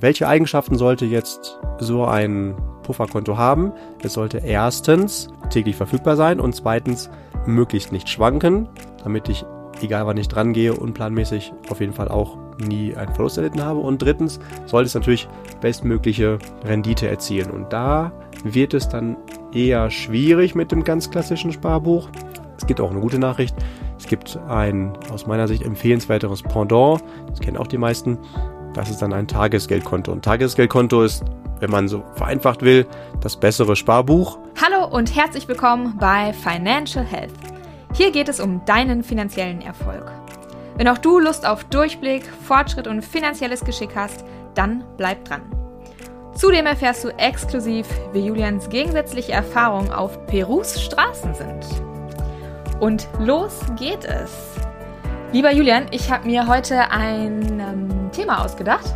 welche 0.00 0.28
Eigenschaften 0.28 0.76
sollte 0.76 1.04
jetzt 1.04 1.58
so 1.78 2.04
ein 2.04 2.56
Pufferkonto 2.82 3.36
haben? 3.36 3.72
Es 4.02 4.12
sollte 4.12 4.38
erstens 4.38 5.28
täglich 5.50 5.76
verfügbar 5.76 6.16
sein 6.16 6.40
und 6.40 6.54
zweitens 6.54 7.10
möglichst 7.46 7.92
nicht 7.92 8.08
schwanken, 8.08 8.68
damit 9.02 9.28
ich, 9.28 9.44
egal 9.80 10.06
wann 10.06 10.16
ich 10.16 10.28
dran 10.28 10.52
gehe, 10.52 10.74
unplanmäßig 10.74 11.52
auf 11.70 11.80
jeden 11.80 11.92
Fall 11.92 12.08
auch 12.08 12.36
nie 12.58 12.94
einen 12.94 13.14
Verlust 13.14 13.38
erlitten 13.38 13.62
habe. 13.62 13.80
Und 13.80 14.02
drittens 14.02 14.40
sollte 14.66 14.86
es 14.86 14.94
natürlich 14.94 15.28
bestmögliche 15.60 16.38
Rendite 16.64 17.08
erzielen. 17.08 17.50
Und 17.50 17.72
da 17.72 18.12
wird 18.44 18.74
es 18.74 18.88
dann 18.88 19.16
eher 19.52 19.90
schwierig 19.90 20.54
mit 20.54 20.72
dem 20.72 20.84
ganz 20.84 21.10
klassischen 21.10 21.52
Sparbuch. 21.52 22.08
Es 22.56 22.66
gibt 22.66 22.80
auch 22.80 22.90
eine 22.90 23.00
gute 23.00 23.18
Nachricht. 23.18 23.54
Es 23.98 24.06
gibt 24.06 24.38
ein 24.48 24.92
aus 25.12 25.26
meiner 25.26 25.48
Sicht 25.48 25.64
empfehlenswerteres 25.64 26.42
Pendant. 26.42 27.02
Das 27.28 27.40
kennen 27.40 27.56
auch 27.56 27.66
die 27.66 27.78
meisten. 27.78 28.18
Das 28.78 28.90
ist 28.90 29.02
dann 29.02 29.12
ein 29.12 29.26
Tagesgeldkonto. 29.26 30.12
Und 30.12 30.24
Tagesgeldkonto 30.24 31.02
ist, 31.02 31.24
wenn 31.58 31.68
man 31.68 31.88
so 31.88 32.04
vereinfacht 32.14 32.62
will, 32.62 32.86
das 33.20 33.36
bessere 33.36 33.74
Sparbuch. 33.74 34.38
Hallo 34.62 34.86
und 34.86 35.16
herzlich 35.16 35.48
willkommen 35.48 35.96
bei 35.98 36.32
Financial 36.32 37.04
Health. 37.04 37.32
Hier 37.94 38.12
geht 38.12 38.28
es 38.28 38.38
um 38.38 38.64
deinen 38.66 39.02
finanziellen 39.02 39.62
Erfolg. 39.62 40.12
Wenn 40.76 40.86
auch 40.86 40.98
du 40.98 41.18
Lust 41.18 41.44
auf 41.44 41.64
Durchblick, 41.64 42.22
Fortschritt 42.46 42.86
und 42.86 43.04
finanzielles 43.04 43.64
Geschick 43.64 43.96
hast, 43.96 44.24
dann 44.54 44.84
bleib 44.96 45.24
dran. 45.24 45.42
Zudem 46.36 46.66
erfährst 46.66 47.02
du 47.02 47.08
exklusiv, 47.18 47.88
wie 48.12 48.24
Julians 48.24 48.68
gegensätzliche 48.68 49.32
Erfahrungen 49.32 49.90
auf 49.90 50.24
Perus 50.28 50.80
Straßen 50.80 51.34
sind. 51.34 51.66
Und 52.78 53.08
los 53.18 53.58
geht 53.76 54.04
es. 54.04 54.30
Lieber 55.32 55.52
Julian, 55.52 55.88
ich 55.90 56.12
habe 56.12 56.28
mir 56.28 56.46
heute 56.46 56.92
ein 56.92 57.60
ähm, 57.60 57.87
Thema 58.18 58.44
ausgedacht. 58.44 58.94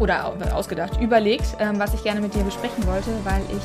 Oder 0.00 0.34
ausgedacht, 0.52 1.00
überlegt, 1.00 1.56
ähm, 1.60 1.78
was 1.78 1.94
ich 1.94 2.02
gerne 2.02 2.20
mit 2.20 2.34
dir 2.34 2.42
besprechen 2.42 2.84
wollte, 2.84 3.10
weil 3.22 3.42
ich 3.56 3.62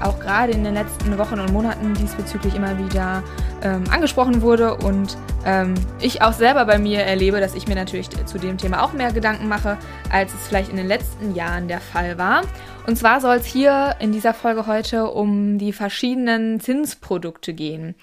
auch 0.00 0.20
gerade 0.20 0.52
in 0.52 0.62
den 0.62 0.74
letzten 0.74 1.18
Wochen 1.18 1.40
und 1.40 1.52
Monaten 1.52 1.94
diesbezüglich 1.94 2.54
immer 2.54 2.78
wieder 2.78 3.24
ähm, 3.62 3.82
angesprochen 3.90 4.40
wurde 4.40 4.76
und 4.76 5.16
ähm, 5.44 5.74
ich 6.00 6.22
auch 6.22 6.32
selber 6.32 6.64
bei 6.64 6.78
mir 6.78 7.00
erlebe, 7.00 7.40
dass 7.40 7.54
ich 7.54 7.66
mir 7.66 7.74
natürlich 7.74 8.08
zu 8.10 8.38
dem 8.38 8.56
Thema 8.56 8.82
auch 8.84 8.92
mehr 8.92 9.12
Gedanken 9.12 9.48
mache, 9.48 9.78
als 10.12 10.32
es 10.32 10.46
vielleicht 10.46 10.70
in 10.70 10.76
den 10.76 10.86
letzten 10.86 11.34
Jahren 11.34 11.66
der 11.66 11.80
Fall 11.80 12.16
war. 12.16 12.42
Und 12.86 12.96
zwar 12.96 13.20
soll 13.20 13.36
es 13.36 13.46
hier 13.46 13.96
in 13.98 14.12
dieser 14.12 14.34
Folge 14.34 14.66
heute 14.66 15.10
um 15.10 15.58
die 15.58 15.72
verschiedenen 15.72 16.60
Zinsprodukte 16.60 17.52
gehen. 17.52 17.96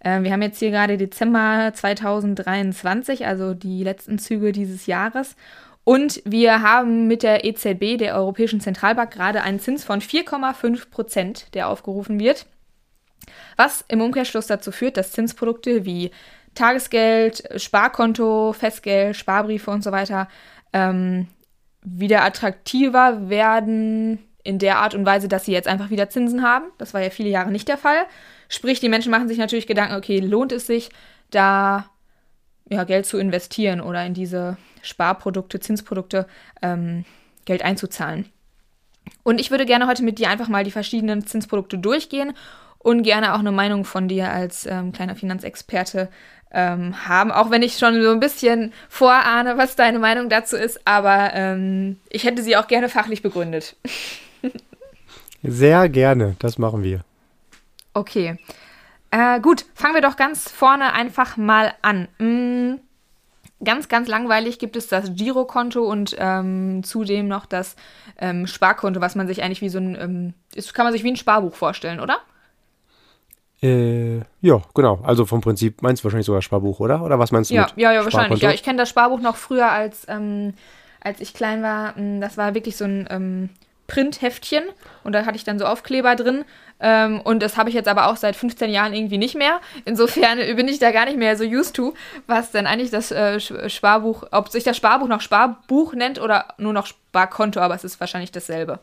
Äh, 0.00 0.22
wir 0.22 0.32
haben 0.32 0.42
jetzt 0.42 0.58
hier 0.58 0.70
gerade 0.70 0.96
Dezember 0.96 1.72
2023, 1.74 3.26
also 3.26 3.54
die 3.54 3.84
letzten 3.84 4.18
Züge 4.18 4.52
dieses 4.52 4.86
Jahres. 4.86 5.36
Und 5.84 6.22
wir 6.24 6.62
haben 6.62 7.06
mit 7.06 7.22
der 7.22 7.44
EZB, 7.44 7.98
der 7.98 8.14
Europäischen 8.16 8.60
Zentralbank, 8.60 9.12
gerade 9.12 9.42
einen 9.42 9.60
Zins 9.60 9.84
von 9.84 10.00
4,5 10.00 10.90
Prozent, 10.90 11.54
der 11.54 11.68
aufgerufen 11.68 12.20
wird. 12.20 12.46
Was 13.56 13.84
im 13.88 14.00
Umkehrschluss 14.00 14.46
dazu 14.46 14.72
führt, 14.72 14.96
dass 14.96 15.12
Zinsprodukte 15.12 15.84
wie 15.84 16.10
Tagesgeld, 16.54 17.44
Sparkonto, 17.60 18.52
Festgeld, 18.52 19.16
Sparbriefe 19.16 19.70
und 19.70 19.84
so 19.84 19.92
weiter 19.92 20.28
ähm, 20.72 21.28
wieder 21.82 22.24
attraktiver 22.24 23.28
werden 23.30 24.18
in 24.42 24.58
der 24.58 24.78
Art 24.78 24.94
und 24.94 25.06
Weise, 25.06 25.28
dass 25.28 25.44
sie 25.44 25.52
jetzt 25.52 25.68
einfach 25.68 25.90
wieder 25.90 26.10
Zinsen 26.10 26.42
haben. 26.42 26.66
Das 26.78 26.94
war 26.94 27.02
ja 27.02 27.10
viele 27.10 27.28
Jahre 27.28 27.50
nicht 27.50 27.68
der 27.68 27.78
Fall. 27.78 28.06
Sprich, 28.50 28.80
die 28.80 28.88
Menschen 28.88 29.12
machen 29.12 29.28
sich 29.28 29.38
natürlich 29.38 29.68
Gedanken, 29.68 29.94
okay, 29.94 30.18
lohnt 30.18 30.50
es 30.50 30.66
sich, 30.66 30.90
da 31.30 31.88
ja, 32.68 32.82
Geld 32.82 33.06
zu 33.06 33.16
investieren 33.16 33.80
oder 33.80 34.04
in 34.04 34.12
diese 34.12 34.58
Sparprodukte, 34.82 35.60
Zinsprodukte 35.60 36.26
ähm, 36.60 37.04
Geld 37.44 37.62
einzuzahlen. 37.62 38.26
Und 39.22 39.40
ich 39.40 39.52
würde 39.52 39.66
gerne 39.66 39.86
heute 39.86 40.02
mit 40.02 40.18
dir 40.18 40.28
einfach 40.28 40.48
mal 40.48 40.64
die 40.64 40.72
verschiedenen 40.72 41.24
Zinsprodukte 41.24 41.78
durchgehen 41.78 42.32
und 42.78 43.04
gerne 43.04 43.34
auch 43.34 43.38
eine 43.38 43.52
Meinung 43.52 43.84
von 43.84 44.08
dir 44.08 44.30
als 44.30 44.66
ähm, 44.66 44.92
kleiner 44.92 45.14
Finanzexperte 45.14 46.08
ähm, 46.50 47.06
haben, 47.06 47.30
auch 47.30 47.52
wenn 47.52 47.62
ich 47.62 47.78
schon 47.78 48.02
so 48.02 48.10
ein 48.10 48.18
bisschen 48.18 48.72
vorahne, 48.88 49.58
was 49.58 49.76
deine 49.76 50.00
Meinung 50.00 50.28
dazu 50.28 50.56
ist, 50.56 50.80
aber 50.86 51.30
ähm, 51.34 52.00
ich 52.08 52.24
hätte 52.24 52.42
sie 52.42 52.56
auch 52.56 52.66
gerne 52.66 52.88
fachlich 52.88 53.22
begründet. 53.22 53.76
Sehr 55.44 55.88
gerne, 55.88 56.34
das 56.40 56.58
machen 56.58 56.82
wir. 56.82 57.04
Okay. 57.94 58.38
Äh, 59.10 59.40
gut, 59.40 59.64
fangen 59.74 59.94
wir 59.94 60.02
doch 60.02 60.16
ganz 60.16 60.50
vorne 60.50 60.92
einfach 60.92 61.36
mal 61.36 61.74
an. 61.82 62.08
Hm, 62.18 62.80
ganz, 63.62 63.88
ganz 63.88 64.08
langweilig 64.08 64.58
gibt 64.58 64.76
es 64.76 64.86
das 64.88 65.14
Girokonto 65.14 65.82
und 65.82 66.16
ähm, 66.18 66.82
zudem 66.84 67.28
noch 67.28 67.46
das 67.46 67.76
ähm, 68.18 68.46
Sparkonto, 68.46 69.00
was 69.00 69.16
man 69.16 69.26
sich 69.26 69.42
eigentlich 69.42 69.62
wie 69.62 69.68
so 69.68 69.78
ein, 69.78 69.96
ähm, 70.00 70.34
ist, 70.54 70.74
kann 70.74 70.84
man 70.84 70.92
sich 70.92 71.02
wie 71.02 71.10
ein 71.10 71.16
Sparbuch 71.16 71.54
vorstellen, 71.54 72.00
oder? 72.00 72.18
Äh, 73.62 74.18
ja, 74.40 74.62
genau. 74.74 75.00
Also 75.02 75.26
vom 75.26 75.40
Prinzip 75.40 75.82
meinst 75.82 76.02
du 76.02 76.04
wahrscheinlich 76.04 76.26
sogar 76.26 76.40
Sparbuch, 76.40 76.80
oder? 76.80 77.02
Oder 77.02 77.18
was 77.18 77.30
meinst 77.30 77.50
du? 77.50 77.54
Ja, 77.54 77.68
ja, 77.76 77.92
ja, 77.92 78.04
wahrscheinlich. 78.04 78.40
Ja, 78.40 78.52
ich 78.52 78.62
kenne 78.62 78.78
das 78.78 78.88
Sparbuch 78.88 79.20
noch 79.20 79.36
früher 79.36 79.70
als, 79.70 80.06
ähm, 80.08 80.54
als 81.00 81.20
ich 81.20 81.34
klein 81.34 81.62
war. 81.62 81.94
Hm, 81.96 82.20
das 82.20 82.38
war 82.38 82.54
wirklich 82.54 82.76
so 82.76 82.84
ein 82.84 83.06
ähm, 83.10 83.50
Printheftchen 83.90 84.62
und 85.02 85.12
da 85.12 85.26
hatte 85.26 85.36
ich 85.36 85.42
dann 85.42 85.58
so 85.58 85.66
Aufkleber 85.66 86.14
drin. 86.14 86.44
Ähm, 86.78 87.20
und 87.20 87.42
das 87.42 87.56
habe 87.56 87.68
ich 87.68 87.74
jetzt 87.74 87.88
aber 87.88 88.06
auch 88.06 88.16
seit 88.16 88.36
15 88.36 88.70
Jahren 88.70 88.94
irgendwie 88.94 89.18
nicht 89.18 89.34
mehr. 89.34 89.60
Insofern 89.84 90.38
bin 90.56 90.68
ich 90.68 90.78
da 90.78 90.92
gar 90.92 91.06
nicht 91.06 91.18
mehr 91.18 91.36
so 91.36 91.44
used 91.44 91.74
to, 91.74 91.94
was 92.28 92.52
denn 92.52 92.66
eigentlich 92.66 92.90
das 92.90 93.10
äh, 93.10 93.40
Sparbuch, 93.68 94.24
ob 94.30 94.48
sich 94.48 94.62
das 94.62 94.76
Sparbuch 94.76 95.08
noch 95.08 95.20
Sparbuch 95.20 95.94
nennt 95.94 96.20
oder 96.20 96.54
nur 96.56 96.72
noch 96.72 96.86
Sparkonto, 96.86 97.58
aber 97.58 97.74
es 97.74 97.82
ist 97.82 97.98
wahrscheinlich 97.98 98.30
dasselbe. 98.30 98.78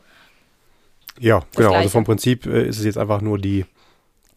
Ja, 1.18 1.40
das 1.40 1.46
genau. 1.52 1.68
Also 1.68 1.70
Gleiche. 1.70 1.76
Also 1.78 1.88
vom 1.90 2.04
Prinzip 2.04 2.46
äh, 2.46 2.68
ist 2.68 2.78
es 2.78 2.84
jetzt 2.84 2.98
einfach 2.98 3.22
nur 3.22 3.38
die 3.38 3.64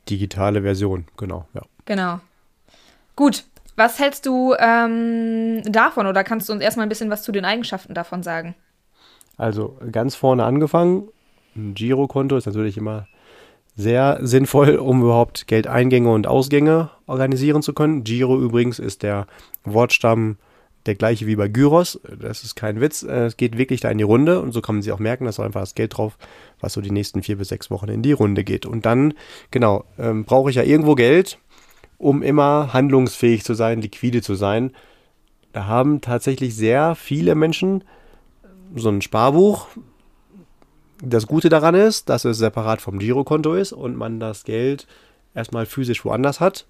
digitale 0.09 0.61
Version, 0.61 1.05
genau, 1.17 1.47
ja. 1.53 1.61
Genau. 1.85 2.21
Gut, 3.17 3.43
was 3.75 3.99
hältst 3.99 4.25
du 4.25 4.55
ähm, 4.57 5.61
davon 5.65 6.07
oder 6.07 6.23
kannst 6.23 6.47
du 6.47 6.53
uns 6.53 6.61
erstmal 6.61 6.85
ein 6.85 6.89
bisschen 6.89 7.09
was 7.09 7.23
zu 7.23 7.33
den 7.33 7.45
Eigenschaften 7.45 7.93
davon 7.93 8.23
sagen? 8.23 8.55
Also 9.41 9.75
ganz 9.91 10.13
vorne 10.13 10.43
angefangen, 10.43 11.07
ein 11.55 11.73
Girokonto 11.73 12.37
ist 12.37 12.45
natürlich 12.45 12.77
immer 12.77 13.07
sehr 13.75 14.19
sinnvoll, 14.21 14.75
um 14.75 15.01
überhaupt 15.01 15.47
Geldeingänge 15.47 16.11
und 16.11 16.27
Ausgänge 16.27 16.91
organisieren 17.07 17.63
zu 17.63 17.73
können. 17.73 18.03
Giro 18.03 18.39
übrigens 18.39 18.77
ist 18.77 19.01
der 19.01 19.25
Wortstamm 19.63 20.37
der 20.85 20.93
gleiche 20.93 21.25
wie 21.25 21.35
bei 21.35 21.47
Gyros. 21.47 21.99
Das 22.19 22.43
ist 22.43 22.55
kein 22.55 22.81
Witz. 22.81 23.01
Es 23.01 23.35
geht 23.35 23.57
wirklich 23.57 23.81
da 23.81 23.89
in 23.89 23.97
die 23.97 24.03
Runde 24.03 24.39
und 24.41 24.51
so 24.51 24.61
kann 24.61 24.75
man 24.75 24.83
sich 24.83 24.91
auch 24.91 24.99
merken, 24.99 25.25
dass 25.25 25.39
einfach 25.39 25.61
das 25.61 25.73
Geld 25.73 25.97
drauf, 25.97 26.19
was 26.59 26.73
so 26.73 26.81
die 26.81 26.91
nächsten 26.91 27.23
vier 27.23 27.37
bis 27.37 27.47
sechs 27.47 27.71
Wochen 27.71 27.89
in 27.89 28.03
die 28.03 28.11
Runde 28.11 28.43
geht. 28.43 28.67
Und 28.67 28.85
dann, 28.85 29.15
genau, 29.49 29.85
ähm, 29.97 30.23
brauche 30.23 30.51
ich 30.51 30.57
ja 30.57 30.63
irgendwo 30.63 30.93
Geld, 30.93 31.39
um 31.97 32.21
immer 32.21 32.73
handlungsfähig 32.73 33.43
zu 33.43 33.55
sein, 33.55 33.81
liquide 33.81 34.21
zu 34.21 34.35
sein. 34.35 34.71
Da 35.51 35.65
haben 35.65 35.99
tatsächlich 35.99 36.55
sehr 36.55 36.93
viele 36.93 37.33
Menschen 37.33 37.83
so 38.75 38.89
ein 38.89 39.01
Sparbuch. 39.01 39.67
Das 41.03 41.27
Gute 41.27 41.49
daran 41.49 41.75
ist, 41.75 42.09
dass 42.09 42.25
es 42.25 42.37
separat 42.37 42.81
vom 42.81 42.99
Girokonto 42.99 43.55
ist 43.55 43.73
und 43.73 43.97
man 43.97 44.19
das 44.19 44.43
Geld 44.43 44.87
erstmal 45.33 45.65
physisch 45.65 46.05
woanders 46.05 46.39
hat 46.39 46.65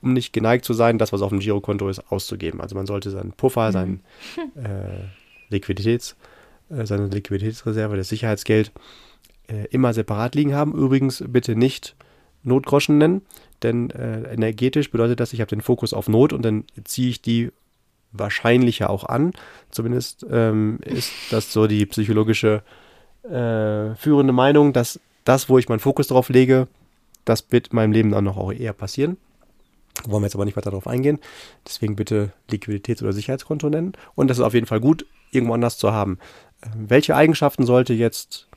um 0.00 0.12
nicht 0.12 0.32
geneigt 0.32 0.64
zu 0.64 0.72
sein, 0.72 0.98
das, 0.98 1.12
was 1.12 1.22
auf 1.22 1.30
dem 1.30 1.40
Girokonto 1.40 1.88
ist, 1.88 2.00
auszugeben. 2.10 2.60
Also 2.60 2.74
man 2.74 2.86
sollte 2.86 3.10
seinen 3.10 3.32
Puffer, 3.32 3.68
mhm. 3.68 3.72
seinen 3.72 4.00
äh, 4.56 5.04
Liquiditäts, 5.50 6.16
äh, 6.70 6.86
seine 6.86 7.06
Liquiditätsreserve, 7.08 7.96
das 7.96 8.08
Sicherheitsgeld 8.08 8.72
äh, 9.48 9.66
immer 9.70 9.92
separat 9.92 10.34
liegen 10.34 10.54
haben. 10.54 10.74
Übrigens 10.74 11.22
bitte 11.26 11.56
nicht 11.56 11.96
Notgroschen 12.42 12.98
nennen, 12.98 13.22
denn 13.62 13.90
äh, 13.90 14.32
energetisch 14.32 14.90
bedeutet 14.90 15.20
das, 15.20 15.32
ich 15.32 15.40
habe 15.40 15.48
den 15.48 15.62
Fokus 15.62 15.94
auf 15.94 16.08
Not 16.08 16.32
und 16.32 16.42
dann 16.42 16.64
ziehe 16.84 17.08
ich 17.08 17.22
die 17.22 17.50
wahrscheinlicher 18.14 18.90
auch 18.90 19.04
an. 19.04 19.32
Zumindest 19.70 20.26
ähm, 20.30 20.78
ist 20.84 21.12
das 21.30 21.52
so 21.52 21.66
die 21.66 21.84
psychologische 21.86 22.62
äh, 23.24 23.94
führende 23.96 24.32
Meinung, 24.32 24.72
dass 24.72 25.00
das, 25.24 25.48
wo 25.48 25.58
ich 25.58 25.68
meinen 25.68 25.80
Fokus 25.80 26.08
drauf 26.08 26.28
lege, 26.28 26.68
das 27.24 27.50
wird 27.50 27.68
in 27.68 27.76
meinem 27.76 27.92
Leben 27.92 28.10
dann 28.10 28.24
noch 28.24 28.36
auch 28.36 28.52
eher 28.52 28.72
passieren. 28.72 29.16
Wollen 30.06 30.22
wir 30.22 30.26
jetzt 30.26 30.34
aber 30.34 30.44
nicht 30.44 30.56
weiter 30.56 30.70
darauf 30.70 30.86
eingehen. 30.86 31.18
Deswegen 31.66 31.96
bitte 31.96 32.32
Liquiditäts- 32.50 33.02
oder 33.02 33.12
Sicherheitskonto 33.12 33.70
nennen. 33.70 33.92
Und 34.14 34.28
das 34.28 34.38
ist 34.38 34.44
auf 34.44 34.54
jeden 34.54 34.66
Fall 34.66 34.80
gut, 34.80 35.06
irgendwo 35.30 35.54
anders 35.54 35.78
zu 35.78 35.92
haben. 35.92 36.18
Ähm, 36.62 36.88
welche 36.88 37.16
Eigenschaften 37.16 37.64
sollte 37.64 37.94
jetzt 37.94 38.48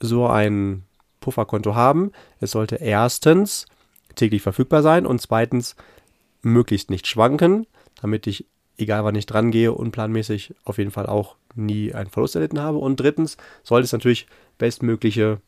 so 0.00 0.26
ein 0.26 0.84
Pufferkonto 1.20 1.74
haben? 1.74 2.12
Es 2.40 2.52
sollte 2.52 2.76
erstens 2.76 3.66
täglich 4.14 4.42
verfügbar 4.42 4.82
sein 4.82 5.06
und 5.06 5.20
zweitens 5.20 5.76
möglichst 6.42 6.90
nicht 6.90 7.06
schwanken, 7.06 7.66
damit 8.00 8.26
ich, 8.26 8.46
egal 8.78 9.04
wann 9.04 9.14
ich 9.14 9.26
dran 9.26 9.50
gehe, 9.50 9.72
unplanmäßig 9.72 10.54
auf 10.64 10.78
jeden 10.78 10.90
Fall 10.90 11.06
auch 11.06 11.36
nie 11.54 11.94
einen 11.94 12.10
Verlust 12.10 12.34
erlitten 12.34 12.60
habe. 12.60 12.78
Und 12.78 12.96
drittens 12.96 13.36
sollte 13.62 13.84
es 13.84 13.92
natürlich 13.92 14.26
bestmögliche 14.58 15.40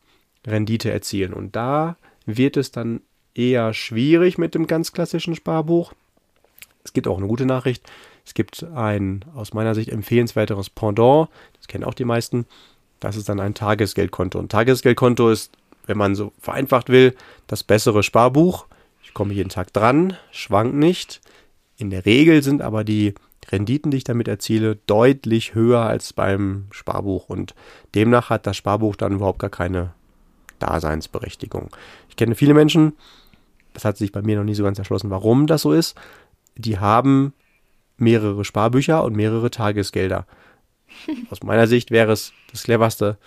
Rendite 0.45 0.91
erzielen. 0.91 1.33
Und 1.33 1.55
da 1.55 1.97
wird 2.25 2.57
es 2.57 2.71
dann 2.71 3.01
eher 3.35 3.73
schwierig 3.73 4.37
mit 4.37 4.55
dem 4.55 4.67
ganz 4.67 4.91
klassischen 4.91 5.35
Sparbuch. 5.35 5.93
Es 6.83 6.93
gibt 6.93 7.07
auch 7.07 7.17
eine 7.17 7.27
gute 7.27 7.45
Nachricht. 7.45 7.83
Es 8.25 8.33
gibt 8.33 8.63
ein 8.63 9.25
aus 9.33 9.53
meiner 9.53 9.73
Sicht 9.73 9.89
empfehlenswerteres 9.89 10.69
Pendant, 10.69 11.29
das 11.57 11.67
kennen 11.67 11.83
auch 11.83 11.95
die 11.95 12.05
meisten, 12.05 12.45
das 12.99 13.15
ist 13.15 13.27
dann 13.27 13.39
ein 13.39 13.55
Tagesgeldkonto. 13.55 14.37
Und 14.37 14.51
Tagesgeldkonto 14.51 15.29
ist, 15.31 15.51
wenn 15.87 15.97
man 15.97 16.13
so 16.13 16.31
vereinfacht 16.39 16.89
will, 16.89 17.15
das 17.47 17.63
bessere 17.63 18.03
Sparbuch. 18.03 18.67
Ich 19.01 19.15
komme 19.15 19.33
jeden 19.33 19.49
Tag 19.49 19.73
dran, 19.73 20.15
schwank 20.31 20.75
nicht. 20.75 21.21
In 21.79 21.89
der 21.89 22.05
Regel 22.05 22.43
sind 22.43 22.61
aber 22.61 22.83
die 22.83 23.15
Renditen, 23.49 23.89
die 23.89 23.97
ich 23.97 24.03
damit 24.03 24.27
erziele, 24.27 24.75
deutlich 24.85 25.55
höher 25.55 25.79
als 25.79 26.11
beim 26.11 26.65
Sparbuch. 26.71 27.29
Und 27.29 27.55
demnach 27.95 28.29
hat 28.29 28.45
das 28.45 28.57
Sparbuch 28.57 28.97
dann 28.97 29.13
überhaupt 29.13 29.39
gar 29.39 29.49
keine 29.49 29.93
Daseinsberechtigung. 30.59 31.69
Ich 32.09 32.17
kenne 32.17 32.35
viele 32.35 32.53
Menschen, 32.53 32.97
das 33.73 33.85
hat 33.85 33.95
sich 33.95 34.11
bei 34.11 34.21
mir 34.21 34.37
noch 34.37 34.43
nie 34.43 34.55
so 34.55 34.63
ganz 34.63 34.77
erschlossen, 34.77 35.09
warum 35.09 35.47
das 35.47 35.61
so 35.61 35.71
ist. 35.71 35.97
Die 36.57 36.79
haben 36.79 37.33
mehrere 37.95 38.43
Sparbücher 38.43 39.05
und 39.05 39.15
mehrere 39.15 39.49
Tagesgelder. 39.49 40.27
Aus 41.29 41.43
meiner 41.43 41.67
Sicht 41.67 41.91
wäre 41.91 42.11
es 42.11 42.33
das 42.51 42.63
cleverste, 42.63 43.17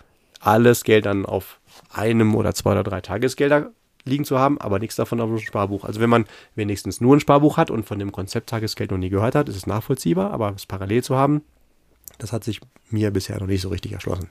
alles 0.40 0.84
Geld 0.84 1.06
dann 1.06 1.24
auf 1.24 1.58
einem 1.90 2.34
oder 2.34 2.54
zwei 2.54 2.72
oder 2.72 2.82
drei 2.82 3.00
Tagesgelder 3.00 3.70
liegen 4.04 4.24
zu 4.24 4.38
haben, 4.38 4.60
aber 4.60 4.78
nichts 4.78 4.96
davon 4.96 5.20
auf 5.20 5.28
dem 5.28 5.38
Sparbuch. 5.38 5.84
Also 5.84 6.00
wenn 6.00 6.10
man 6.10 6.24
wenigstens 6.54 7.00
nur 7.00 7.16
ein 7.16 7.20
Sparbuch 7.20 7.56
hat 7.56 7.70
und 7.70 7.84
von 7.84 7.98
dem 7.98 8.12
Konzept 8.12 8.50
Tagesgeld 8.50 8.90
noch 8.90 8.98
nie 8.98 9.10
gehört 9.10 9.34
hat, 9.34 9.48
ist 9.48 9.56
es 9.56 9.66
nachvollziehbar, 9.66 10.32
aber 10.32 10.52
es 10.56 10.66
parallel 10.66 11.02
zu 11.04 11.16
haben, 11.16 11.42
das 12.18 12.32
hat 12.32 12.44
sich 12.44 12.60
mir 12.90 13.10
bisher 13.10 13.38
noch 13.40 13.46
nicht 13.46 13.62
so 13.62 13.68
richtig 13.68 13.92
erschlossen. 13.92 14.28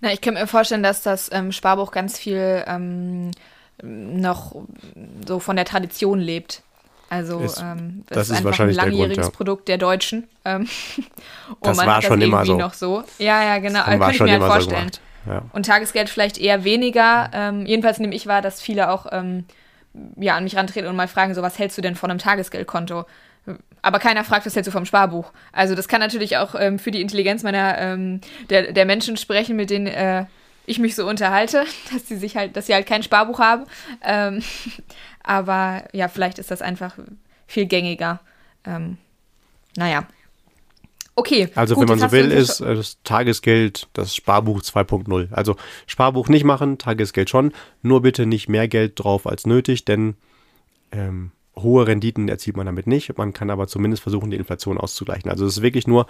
Na, 0.00 0.12
ich 0.12 0.20
kann 0.20 0.34
mir 0.34 0.46
vorstellen, 0.46 0.82
dass 0.82 1.02
das 1.02 1.30
ähm, 1.32 1.52
Sparbuch 1.52 1.90
ganz 1.90 2.18
viel 2.18 2.62
ähm, 2.66 3.30
noch 3.82 4.54
so 5.26 5.38
von 5.40 5.56
der 5.56 5.64
Tradition 5.64 6.20
lebt. 6.20 6.62
Also 7.08 7.38
Ist- 7.40 7.60
ähm, 7.62 8.04
das 8.08 8.28
ist 8.28 8.32
einfach 8.32 8.46
wahrscheinlich 8.50 8.78
ein 8.78 8.84
der 8.84 8.90
Grund, 8.90 8.98
langjähriges 9.00 9.26
ja. 9.26 9.30
Produkt 9.32 9.68
der 9.68 9.78
Deutschen. 9.78 10.28
Ähm, 10.44 10.62
und 10.62 10.68
Das 11.62 11.76
man 11.76 11.86
war 11.86 11.96
hat 11.96 12.04
schon 12.04 12.20
das 12.20 12.28
immer 12.28 12.44
so. 12.44 12.56
noch 12.58 12.74
so. 12.74 13.04
Ja, 13.18 13.42
ja, 13.44 13.58
genau. 13.58 13.80
Haben 13.80 13.88
Also, 13.92 14.00
kann 14.00 14.10
ich 14.10 14.16
schon 14.16 14.26
mir 14.26 14.32
halt 14.32 14.40
immer 14.42 14.46
so 14.48 14.52
vorstellen. 14.54 14.80
gemacht. 14.90 15.00
Und 15.52 15.66
Tagesgeld 15.66 16.08
vielleicht 16.08 16.38
eher 16.38 16.64
weniger. 16.64 17.30
Ähm, 17.32 17.66
jedenfalls 17.66 17.98
nehme 17.98 18.14
ich 18.14 18.26
wahr, 18.26 18.42
dass 18.42 18.60
viele 18.60 18.90
auch 18.90 19.06
ähm, 19.12 19.44
ja, 20.16 20.36
an 20.36 20.44
mich 20.44 20.56
rantreten 20.56 20.88
und 20.88 20.96
mal 20.96 21.08
fragen, 21.08 21.34
so 21.34 21.42
was 21.42 21.58
hältst 21.58 21.76
du 21.78 21.82
denn 21.82 21.96
von 21.96 22.10
einem 22.10 22.18
Tagesgeldkonto? 22.18 23.04
Aber 23.82 23.98
keiner 23.98 24.24
fragt, 24.24 24.46
was 24.46 24.54
hältst 24.54 24.66
du 24.66 24.72
vom 24.72 24.84
Sparbuch? 24.84 25.32
Also 25.52 25.74
das 25.74 25.88
kann 25.88 26.00
natürlich 26.00 26.36
auch 26.36 26.54
ähm, 26.58 26.78
für 26.78 26.90
die 26.90 27.00
Intelligenz 27.00 27.42
meiner 27.42 27.78
ähm, 27.78 28.20
der, 28.50 28.72
der 28.72 28.84
Menschen 28.84 29.16
sprechen, 29.16 29.56
mit 29.56 29.70
denen 29.70 29.86
äh, 29.86 30.26
ich 30.66 30.78
mich 30.78 30.96
so 30.96 31.08
unterhalte, 31.08 31.64
dass 31.92 32.08
sie 32.08 32.16
sich 32.16 32.36
halt, 32.36 32.56
dass 32.56 32.66
sie 32.66 32.74
halt 32.74 32.86
kein 32.86 33.02
Sparbuch 33.02 33.38
haben. 33.38 33.64
Ähm, 34.02 34.42
aber 35.22 35.84
ja, 35.92 36.08
vielleicht 36.08 36.38
ist 36.38 36.50
das 36.50 36.62
einfach 36.62 36.98
viel 37.46 37.66
gängiger. 37.66 38.20
Ähm, 38.64 38.98
naja. 39.76 40.06
Okay. 41.18 41.48
Also 41.54 41.74
gut, 41.74 41.88
wenn 41.88 41.98
man 41.98 42.10
so 42.10 42.12
will, 42.12 42.30
ist 42.30 42.60
äh, 42.60 42.74
das 42.74 42.98
Tagesgeld 43.02 43.88
das 43.94 44.14
Sparbuch 44.14 44.60
2.0. 44.60 45.32
Also 45.32 45.56
Sparbuch 45.86 46.28
nicht 46.28 46.44
machen, 46.44 46.76
Tagesgeld 46.76 47.30
schon. 47.30 47.52
Nur 47.82 48.02
bitte 48.02 48.26
nicht 48.26 48.48
mehr 48.48 48.68
Geld 48.68 48.92
drauf 49.02 49.26
als 49.26 49.46
nötig, 49.46 49.86
denn 49.86 50.16
ähm, 50.92 51.32
hohe 51.56 51.86
Renditen 51.86 52.28
erzielt 52.28 52.58
man 52.58 52.66
damit 52.66 52.86
nicht. 52.86 53.16
Man 53.16 53.32
kann 53.32 53.48
aber 53.48 53.66
zumindest 53.66 54.02
versuchen, 54.02 54.30
die 54.30 54.36
Inflation 54.36 54.76
auszugleichen. 54.76 55.30
Also 55.30 55.46
es 55.46 55.56
ist 55.56 55.62
wirklich 55.62 55.86
nur, 55.86 56.06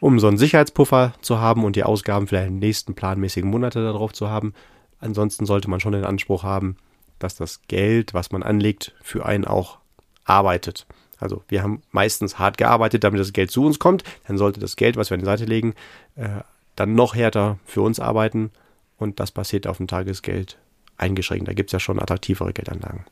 um 0.00 0.18
so 0.18 0.26
einen 0.26 0.36
Sicherheitspuffer 0.36 1.14
zu 1.20 1.38
haben 1.38 1.64
und 1.64 1.76
die 1.76 1.84
Ausgaben 1.84 2.26
vielleicht 2.26 2.48
in 2.48 2.54
den 2.54 2.66
nächsten 2.66 2.94
planmäßigen 2.94 3.48
Monate 3.48 3.84
darauf 3.84 4.12
zu 4.12 4.28
haben. 4.28 4.52
Ansonsten 4.98 5.46
sollte 5.46 5.70
man 5.70 5.78
schon 5.78 5.92
den 5.92 6.04
Anspruch 6.04 6.42
haben, 6.42 6.76
dass 7.20 7.36
das 7.36 7.62
Geld, 7.68 8.14
was 8.14 8.32
man 8.32 8.42
anlegt, 8.42 8.94
für 9.00 9.24
einen 9.26 9.44
auch 9.44 9.78
arbeitet. 10.24 10.86
Also 11.18 11.42
wir 11.48 11.62
haben 11.62 11.82
meistens 11.90 12.38
hart 12.38 12.58
gearbeitet, 12.58 13.04
damit 13.04 13.20
das 13.20 13.32
Geld 13.32 13.50
zu 13.50 13.64
uns 13.64 13.78
kommt. 13.78 14.04
Dann 14.26 14.38
sollte 14.38 14.60
das 14.60 14.76
Geld, 14.76 14.96
was 14.96 15.10
wir 15.10 15.14
an 15.14 15.20
die 15.20 15.26
Seite 15.26 15.44
legen, 15.44 15.74
äh, 16.16 16.28
dann 16.76 16.94
noch 16.94 17.14
härter 17.14 17.58
für 17.64 17.82
uns 17.82 18.00
arbeiten. 18.00 18.50
Und 18.98 19.20
das 19.20 19.30
passiert 19.32 19.66
auf 19.66 19.78
dem 19.78 19.86
Tagesgeld 19.88 20.58
eingeschränkt. 20.96 21.48
Da 21.48 21.52
gibt 21.52 21.70
es 21.70 21.72
ja 21.72 21.80
schon 21.80 22.00
attraktivere 22.00 22.52
Geldanlagen. 22.52 23.04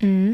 Mm, 0.00 0.32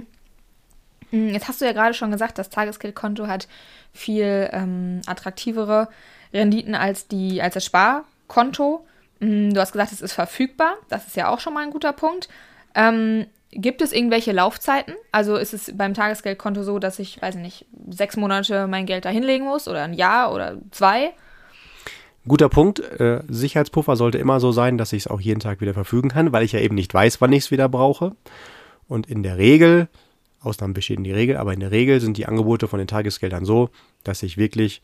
Jetzt 1.10 1.48
hast 1.48 1.60
du 1.60 1.64
ja 1.64 1.72
gerade 1.72 1.94
schon 1.94 2.10
gesagt, 2.10 2.38
das 2.38 2.50
Tagesgeldkonto 2.50 3.28
hat 3.28 3.46
viel 3.92 4.48
ähm, 4.52 5.00
attraktivere 5.06 5.88
Renditen 6.32 6.74
als, 6.74 7.06
die, 7.06 7.40
als 7.40 7.54
das 7.54 7.64
Sparkonto. 7.64 8.84
Mm, 9.20 9.50
Du 9.50 9.60
hast 9.60 9.72
gesagt, 9.72 9.92
es 9.92 10.00
ist 10.00 10.12
verfügbar. 10.12 10.74
Das 10.88 11.06
ist 11.06 11.16
ja 11.16 11.28
auch 11.28 11.40
schon 11.40 11.54
mal 11.54 11.62
ein 11.62 11.70
guter 11.70 11.92
Punkt. 11.92 12.28
Ähm, 12.74 13.26
gibt 13.56 13.82
es 13.82 13.92
irgendwelche 13.92 14.32
Laufzeiten? 14.32 14.94
Also 15.12 15.36
ist 15.36 15.54
es 15.54 15.76
beim 15.76 15.94
Tagesgeldkonto 15.94 16.62
so, 16.62 16.78
dass 16.78 16.98
ich, 16.98 17.20
weiß 17.20 17.36
ich 17.36 17.42
nicht, 17.42 17.66
sechs 17.90 18.16
Monate 18.16 18.66
mein 18.66 18.86
Geld 18.86 19.04
da 19.04 19.08
hinlegen 19.08 19.46
muss 19.46 19.68
oder 19.68 19.82
ein 19.82 19.94
Jahr 19.94 20.32
oder 20.32 20.58
zwei? 20.70 21.12
Guter 22.28 22.48
Punkt. 22.48 22.80
Äh, 22.80 23.22
Sicherheitspuffer 23.28 23.96
sollte 23.96 24.18
immer 24.18 24.40
so 24.40 24.52
sein, 24.52 24.78
dass 24.78 24.92
ich 24.92 25.04
es 25.04 25.06
auch 25.06 25.20
jeden 25.20 25.40
Tag 25.40 25.60
wieder 25.60 25.74
verfügen 25.74 26.08
kann, 26.08 26.32
weil 26.32 26.44
ich 26.44 26.52
ja 26.52 26.60
eben 26.60 26.74
nicht 26.74 26.92
weiß, 26.92 27.20
wann 27.20 27.32
ich 27.32 27.44
es 27.44 27.50
wieder 27.50 27.68
brauche. 27.68 28.16
Und 28.88 29.08
in 29.08 29.22
der 29.22 29.38
Regel, 29.38 29.88
Ausnahmen 30.40 30.74
bestätigen 30.74 31.04
die 31.04 31.12
Regel, 31.12 31.36
aber 31.36 31.52
in 31.52 31.60
der 31.60 31.70
Regel 31.70 32.00
sind 32.00 32.16
die 32.16 32.26
Angebote 32.26 32.68
von 32.68 32.78
den 32.78 32.88
Tagesgeldern 32.88 33.44
so, 33.44 33.70
dass 34.04 34.22
ich 34.22 34.36
wirklich 34.36 34.82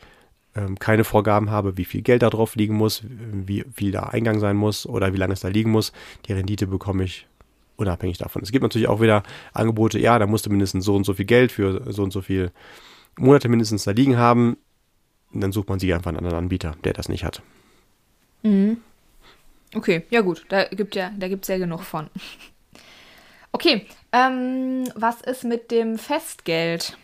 ähm, 0.54 0.78
keine 0.78 1.04
Vorgaben 1.04 1.50
habe, 1.50 1.76
wie 1.76 1.84
viel 1.84 2.02
Geld 2.02 2.22
da 2.22 2.30
drauf 2.30 2.56
liegen 2.56 2.74
muss, 2.74 3.02
wie 3.08 3.64
viel 3.74 3.90
da 3.90 4.04
Eingang 4.04 4.38
sein 4.38 4.56
muss 4.56 4.86
oder 4.86 5.12
wie 5.12 5.16
lange 5.16 5.32
es 5.32 5.40
da 5.40 5.48
liegen 5.48 5.70
muss. 5.70 5.92
Die 6.26 6.32
Rendite 6.32 6.66
bekomme 6.66 7.04
ich 7.04 7.26
unabhängig 7.76 8.18
davon. 8.18 8.42
Es 8.42 8.52
gibt 8.52 8.62
natürlich 8.62 8.88
auch 8.88 9.00
wieder 9.00 9.22
Angebote, 9.52 9.98
ja, 9.98 10.18
da 10.18 10.26
musst 10.26 10.46
du 10.46 10.50
mindestens 10.50 10.84
so 10.84 10.94
und 10.94 11.04
so 11.04 11.14
viel 11.14 11.24
Geld 11.24 11.52
für 11.52 11.92
so 11.92 12.02
und 12.02 12.12
so 12.12 12.20
viel 12.20 12.50
Monate 13.18 13.48
mindestens 13.48 13.84
da 13.84 13.90
liegen 13.90 14.16
haben. 14.16 14.56
Und 15.32 15.40
dann 15.40 15.52
sucht 15.52 15.68
man 15.68 15.78
sich 15.78 15.92
einfach 15.94 16.08
einen 16.08 16.18
anderen 16.18 16.38
Anbieter, 16.38 16.76
der 16.84 16.92
das 16.92 17.08
nicht 17.08 17.24
hat. 17.24 17.42
Okay, 19.74 20.02
ja 20.10 20.20
gut, 20.20 20.44
da 20.48 20.64
gibt 20.64 20.94
ja, 20.94 21.10
da 21.18 21.28
gibt's 21.28 21.48
ja 21.48 21.58
genug 21.58 21.82
von. 21.82 22.08
Okay, 23.54 23.86
ähm, 24.12 24.84
was 24.94 25.20
ist 25.20 25.44
mit 25.44 25.70
dem 25.70 25.98
Festgeld? 25.98 26.96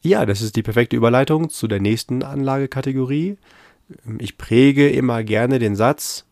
Ja, 0.00 0.24
das 0.24 0.40
ist 0.40 0.56
die 0.56 0.62
perfekte 0.62 0.96
Überleitung 0.96 1.50
zu 1.50 1.68
der 1.68 1.78
nächsten 1.78 2.22
Anlagekategorie. 2.22 3.36
Ich 4.18 4.38
präge 4.38 4.88
immer 4.88 5.22
gerne 5.22 5.58
den 5.58 5.76
Satz, 5.76 6.24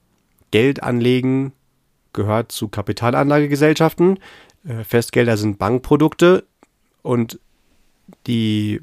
Geld 0.52 0.82
anlegen 0.82 1.52
gehört 2.12 2.52
zu 2.52 2.68
Kapitalanlagegesellschaften. 2.68 4.18
Äh, 4.66 4.84
Festgelder 4.84 5.36
sind 5.36 5.58
Bankprodukte 5.58 6.44
und 7.02 7.38
die 8.26 8.80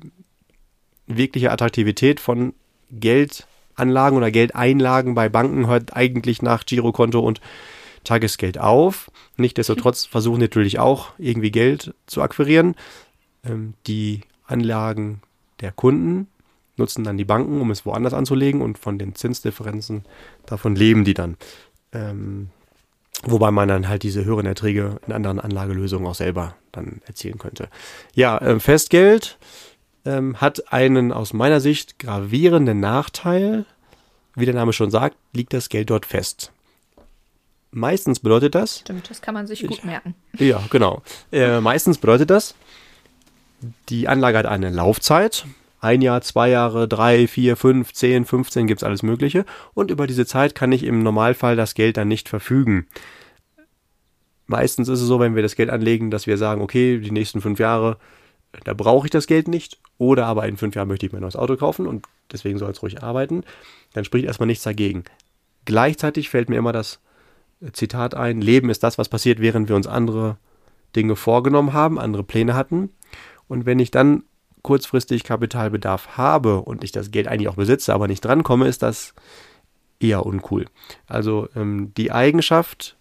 wirkliche 1.07 1.51
Attraktivität 1.51 2.19
von 2.19 2.53
Geldanlagen 2.91 4.17
oder 4.17 4.31
Geldeinlagen 4.31 5.15
bei 5.15 5.29
Banken 5.29 5.67
hört 5.67 5.95
eigentlich 5.95 6.41
nach 6.41 6.65
Girokonto 6.65 7.19
und 7.19 7.41
Tagesgeld 8.03 8.57
auf. 8.57 9.11
Nichtsdestotrotz 9.37 10.05
versuchen 10.05 10.39
natürlich 10.39 10.79
auch 10.79 11.13
irgendwie 11.17 11.51
Geld 11.51 11.93
zu 12.07 12.21
akquirieren. 12.21 12.75
Ähm, 13.43 13.73
die 13.87 14.21
Anlagen 14.45 15.21
der 15.59 15.71
Kunden 15.71 16.27
nutzen 16.77 17.03
dann 17.03 17.17
die 17.17 17.25
Banken, 17.25 17.61
um 17.61 17.71
es 17.71 17.85
woanders 17.85 18.13
anzulegen 18.13 18.61
und 18.61 18.79
von 18.79 18.97
den 18.97 19.13
Zinsdifferenzen, 19.13 20.05
davon 20.45 20.75
leben 20.75 21.03
die 21.03 21.13
dann. 21.13 21.37
Ähm, 21.91 22.49
wobei 23.23 23.51
man 23.51 23.67
dann 23.67 23.87
halt 23.87 24.03
diese 24.03 24.23
höheren 24.25 24.45
Erträge 24.45 24.99
in 25.07 25.13
anderen 25.13 25.39
Anlagelösungen 25.39 26.07
auch 26.07 26.15
selber 26.15 26.55
dann 26.71 27.01
erzielen 27.05 27.37
könnte. 27.37 27.67
Ja, 28.13 28.41
ähm, 28.41 28.59
Festgeld 28.59 29.37
ähm, 30.05 30.39
hat 30.39 30.71
einen 30.71 31.11
aus 31.11 31.33
meiner 31.33 31.59
Sicht 31.59 31.99
gravierenden 31.99 32.79
Nachteil. 32.79 33.65
Wie 34.35 34.45
der 34.45 34.55
Name 34.55 34.73
schon 34.73 34.91
sagt, 34.91 35.17
liegt 35.33 35.53
das 35.53 35.69
Geld 35.69 35.89
dort 35.89 36.05
fest. 36.05 36.51
Meistens 37.71 38.19
bedeutet 38.19 38.55
das, 38.55 38.79
Stimmt, 38.79 39.09
das 39.09 39.21
kann 39.21 39.33
man 39.33 39.45
sich 39.45 39.65
gut 39.65 39.85
merken. 39.85 40.15
ja, 40.37 40.61
genau. 40.71 41.03
Äh, 41.31 41.59
meistens 41.61 41.99
bedeutet 41.99 42.29
das, 42.29 42.55
die 43.89 44.07
Anlage 44.07 44.37
hat 44.39 44.45
eine 44.45 44.69
Laufzeit. 44.69 45.45
Ein 45.79 46.01
Jahr, 46.01 46.21
zwei 46.21 46.49
Jahre, 46.49 46.87
drei, 46.87 47.27
vier, 47.27 47.55
fünf, 47.55 47.93
zehn, 47.93 48.25
15 48.25 48.67
gibt's 48.67 48.83
alles 48.83 49.03
Mögliche. 49.03 49.45
Und 49.73 49.91
über 49.91 50.07
diese 50.07 50.25
Zeit 50.25 50.55
kann 50.55 50.71
ich 50.71 50.83
im 50.83 51.03
Normalfall 51.03 51.55
das 51.55 51.73
Geld 51.73 51.97
dann 51.97 52.07
nicht 52.07 52.27
verfügen. 52.27 52.87
Meistens 54.45 54.89
ist 54.89 55.01
es 55.01 55.07
so, 55.07 55.19
wenn 55.19 55.35
wir 55.35 55.43
das 55.43 55.55
Geld 55.55 55.69
anlegen, 55.69 56.11
dass 56.11 56.27
wir 56.27 56.37
sagen, 56.37 56.61
okay, 56.61 56.99
die 56.99 57.11
nächsten 57.11 57.39
fünf 57.39 57.59
Jahre, 57.59 57.97
da 58.63 58.73
brauche 58.73 59.07
ich 59.07 59.11
das 59.11 59.27
Geld 59.27 59.47
nicht. 59.47 59.79
Oder 59.97 60.25
aber 60.25 60.47
in 60.47 60.57
fünf 60.57 60.75
Jahren 60.75 60.87
möchte 60.87 61.05
ich 61.05 61.11
mir 61.11 61.19
ein 61.19 61.21
neues 61.21 61.35
Auto 61.35 61.55
kaufen 61.55 61.87
und 61.87 62.05
deswegen 62.31 62.57
soll 62.57 62.71
es 62.71 62.81
ruhig 62.81 63.03
arbeiten. 63.03 63.43
Dann 63.93 64.05
spricht 64.05 64.25
erstmal 64.25 64.47
nichts 64.47 64.63
dagegen. 64.63 65.03
Gleichzeitig 65.65 66.29
fällt 66.29 66.49
mir 66.49 66.57
immer 66.57 66.73
das 66.73 66.99
Zitat 67.73 68.15
ein, 68.15 68.41
Leben 68.41 68.69
ist 68.69 68.83
das, 68.83 68.97
was 68.97 69.09
passiert, 69.09 69.39
während 69.39 69.69
wir 69.69 69.75
uns 69.75 69.87
andere 69.87 70.37
Dinge 70.95 71.15
vorgenommen 71.15 71.73
haben, 71.73 71.99
andere 71.99 72.23
Pläne 72.23 72.55
hatten. 72.55 72.89
Und 73.47 73.65
wenn 73.65 73.79
ich 73.79 73.91
dann 73.91 74.23
kurzfristig 74.61 75.23
Kapitalbedarf 75.23 76.17
habe 76.17 76.61
und 76.61 76.83
ich 76.83 76.91
das 76.91 77.11
Geld 77.11 77.27
eigentlich 77.27 77.47
auch 77.47 77.55
besitze, 77.55 77.93
aber 77.93 78.07
nicht 78.07 78.23
drankomme, 78.23 78.67
ist 78.67 78.83
das 78.83 79.13
eher 79.99 80.25
uncool. 80.25 80.65
Also 81.07 81.49
ähm, 81.55 81.93
die 81.95 82.11
Eigenschaft, 82.11 82.97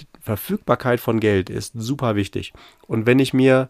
die 0.00 0.06
Verfügbarkeit 0.20 1.00
von 1.00 1.20
Geld 1.20 1.50
ist 1.50 1.72
super 1.74 2.16
wichtig. 2.16 2.52
Und 2.86 3.06
wenn 3.06 3.18
ich 3.18 3.32
mir 3.32 3.68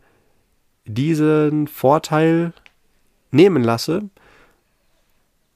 diesen 0.84 1.66
Vorteil 1.66 2.52
nehmen 3.30 3.62
lasse, 3.62 4.08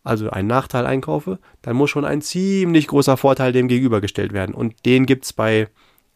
also 0.02 0.30
einen 0.30 0.48
Nachteil 0.48 0.86
einkaufe, 0.86 1.38
dann 1.62 1.76
muss 1.76 1.90
schon 1.90 2.04
ein 2.04 2.22
ziemlich 2.22 2.86
großer 2.86 3.16
Vorteil 3.16 3.52
dem 3.52 3.68
gegenübergestellt 3.68 4.32
werden. 4.32 4.54
Und 4.54 4.86
den 4.86 5.06
gibt 5.06 5.24
es 5.24 5.32
bei 5.32 5.68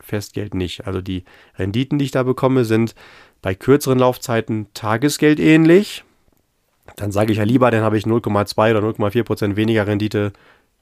Festgeld 0.04 0.54
nicht. 0.54 0.86
Also 0.86 1.00
die 1.00 1.24
Renditen, 1.58 1.98
die 1.98 2.06
ich 2.06 2.10
da 2.10 2.22
bekomme, 2.22 2.64
sind 2.64 2.94
bei 3.42 3.54
kürzeren 3.54 3.98
Laufzeiten 3.98 4.68
Tagesgeld 4.74 5.40
ähnlich. 5.40 6.04
Dann 6.96 7.12
sage 7.12 7.32
ich 7.32 7.38
ja 7.38 7.44
lieber, 7.44 7.70
dann 7.70 7.82
habe 7.82 7.98
ich 7.98 8.04
0,2 8.04 8.70
oder 8.70 8.86
0,4 8.86 9.24
Prozent 9.24 9.56
weniger 9.56 9.86
Rendite 9.86 10.32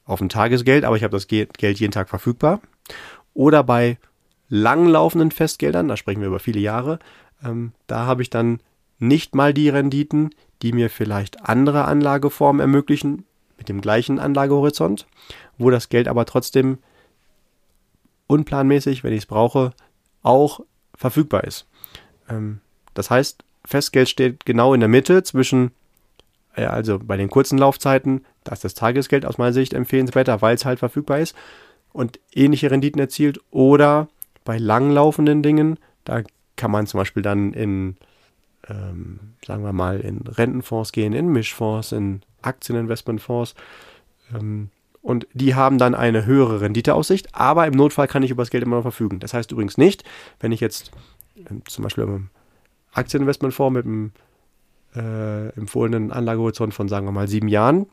auf 0.04 0.18
dem 0.18 0.28
Tagesgeld, 0.28 0.84
aber 0.84 0.96
ich 0.96 1.04
habe 1.04 1.12
das 1.12 1.28
Geld 1.28 1.58
jeden 1.60 1.92
Tag 1.92 2.08
verfügbar. 2.08 2.60
Oder 3.34 3.62
bei 3.62 3.98
langlaufenden 4.48 5.30
Festgeldern, 5.30 5.88
da 5.88 5.96
sprechen 5.96 6.20
wir 6.20 6.28
über 6.28 6.40
viele 6.40 6.60
Jahre, 6.60 6.98
ähm, 7.44 7.72
da 7.86 8.06
habe 8.06 8.22
ich 8.22 8.30
dann 8.30 8.60
nicht 8.98 9.34
mal 9.34 9.54
die 9.54 9.68
Renditen, 9.68 10.30
die 10.62 10.72
mir 10.72 10.90
vielleicht 10.90 11.48
andere 11.48 11.84
Anlageformen 11.86 12.60
ermöglichen, 12.60 13.24
mit 13.58 13.68
dem 13.68 13.80
gleichen 13.80 14.18
Anlagehorizont, 14.18 15.06
wo 15.58 15.70
das 15.70 15.88
Geld 15.88 16.08
aber 16.08 16.26
trotzdem 16.26 16.78
unplanmäßig, 18.32 19.04
wenn 19.04 19.12
ich 19.12 19.20
es 19.20 19.26
brauche, 19.26 19.72
auch 20.22 20.60
verfügbar 20.94 21.44
ist. 21.44 21.66
Ähm, 22.28 22.60
das 22.94 23.10
heißt, 23.10 23.44
Festgeld 23.64 24.08
steht 24.08 24.44
genau 24.44 24.74
in 24.74 24.80
der 24.80 24.88
Mitte 24.88 25.22
zwischen, 25.22 25.72
äh, 26.54 26.64
also 26.64 26.98
bei 26.98 27.16
den 27.16 27.28
kurzen 27.28 27.58
Laufzeiten, 27.58 28.24
da 28.44 28.52
ist 28.52 28.64
das 28.64 28.74
Tagesgeld 28.74 29.24
aus 29.26 29.38
meiner 29.38 29.52
Sicht 29.52 29.74
empfehlenswerter, 29.74 30.42
weil 30.42 30.54
es 30.54 30.64
halt 30.64 30.78
verfügbar 30.78 31.18
ist 31.18 31.36
und 31.92 32.18
ähnliche 32.32 32.70
Renditen 32.70 33.00
erzielt. 33.00 33.40
Oder 33.50 34.08
bei 34.44 34.58
langlaufenden 34.58 35.42
Dingen, 35.42 35.78
da 36.04 36.22
kann 36.56 36.70
man 36.70 36.86
zum 36.86 36.98
Beispiel 36.98 37.22
dann 37.22 37.52
in, 37.52 37.96
ähm, 38.68 39.20
sagen 39.46 39.64
wir 39.64 39.72
mal, 39.72 40.00
in 40.00 40.22
Rentenfonds 40.26 40.92
gehen, 40.92 41.12
in 41.12 41.28
Mischfonds, 41.28 41.92
in 41.92 42.22
Aktieninvestmentfonds. 42.42 43.54
Ähm, 44.34 44.70
und 45.02 45.26
die 45.34 45.54
haben 45.54 45.78
dann 45.78 45.94
eine 45.94 46.24
höhere 46.24 46.60
Renditeaussicht, 46.60 47.28
aber 47.34 47.66
im 47.66 47.74
Notfall 47.74 48.08
kann 48.08 48.22
ich 48.22 48.30
über 48.30 48.42
das 48.42 48.50
Geld 48.50 48.62
immer 48.62 48.76
noch 48.76 48.82
verfügen. 48.82 49.18
Das 49.18 49.34
heißt 49.34 49.50
übrigens 49.50 49.76
nicht, 49.76 50.04
wenn 50.40 50.52
ich 50.52 50.60
jetzt 50.60 50.92
äh, 51.36 51.54
zum 51.66 51.82
Beispiel 51.82 52.04
im 52.04 52.28
Aktieninvestmentfonds 52.92 53.74
mit 53.74 53.86
einem 53.86 54.12
äh, 54.94 55.48
empfohlenen 55.56 56.12
Anlagehorizont 56.12 56.72
von, 56.72 56.88
sagen 56.88 57.06
wir 57.06 57.12
mal, 57.12 57.28
sieben 57.28 57.48
Jahren 57.48 57.86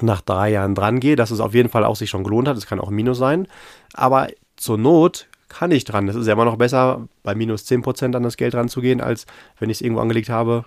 nach 0.00 0.20
drei 0.20 0.50
Jahren 0.50 0.74
dran 0.74 1.00
gehe, 1.00 1.16
dass 1.16 1.30
es 1.32 1.40
auf 1.40 1.54
jeden 1.54 1.68
Fall 1.68 1.84
auch 1.84 1.96
sich 1.96 2.10
schon 2.10 2.22
gelohnt 2.22 2.46
hat. 2.46 2.56
Es 2.56 2.66
kann 2.66 2.78
auch 2.78 2.88
ein 2.88 2.94
Minus 2.94 3.18
sein. 3.18 3.48
Aber 3.94 4.28
zur 4.56 4.78
Not 4.78 5.28
kann 5.48 5.70
ich 5.70 5.84
dran. 5.84 6.06
Das 6.06 6.14
ist 6.14 6.26
ja 6.26 6.34
immer 6.34 6.44
noch 6.44 6.56
besser, 6.56 7.08
bei 7.22 7.34
minus 7.34 7.64
10% 7.64 8.14
an 8.14 8.22
das 8.22 8.36
Geld 8.36 8.54
ranzugehen, 8.54 9.00
als 9.00 9.26
wenn 9.58 9.70
ich 9.70 9.78
es 9.78 9.80
irgendwo 9.80 10.02
angelegt 10.02 10.28
habe 10.28 10.66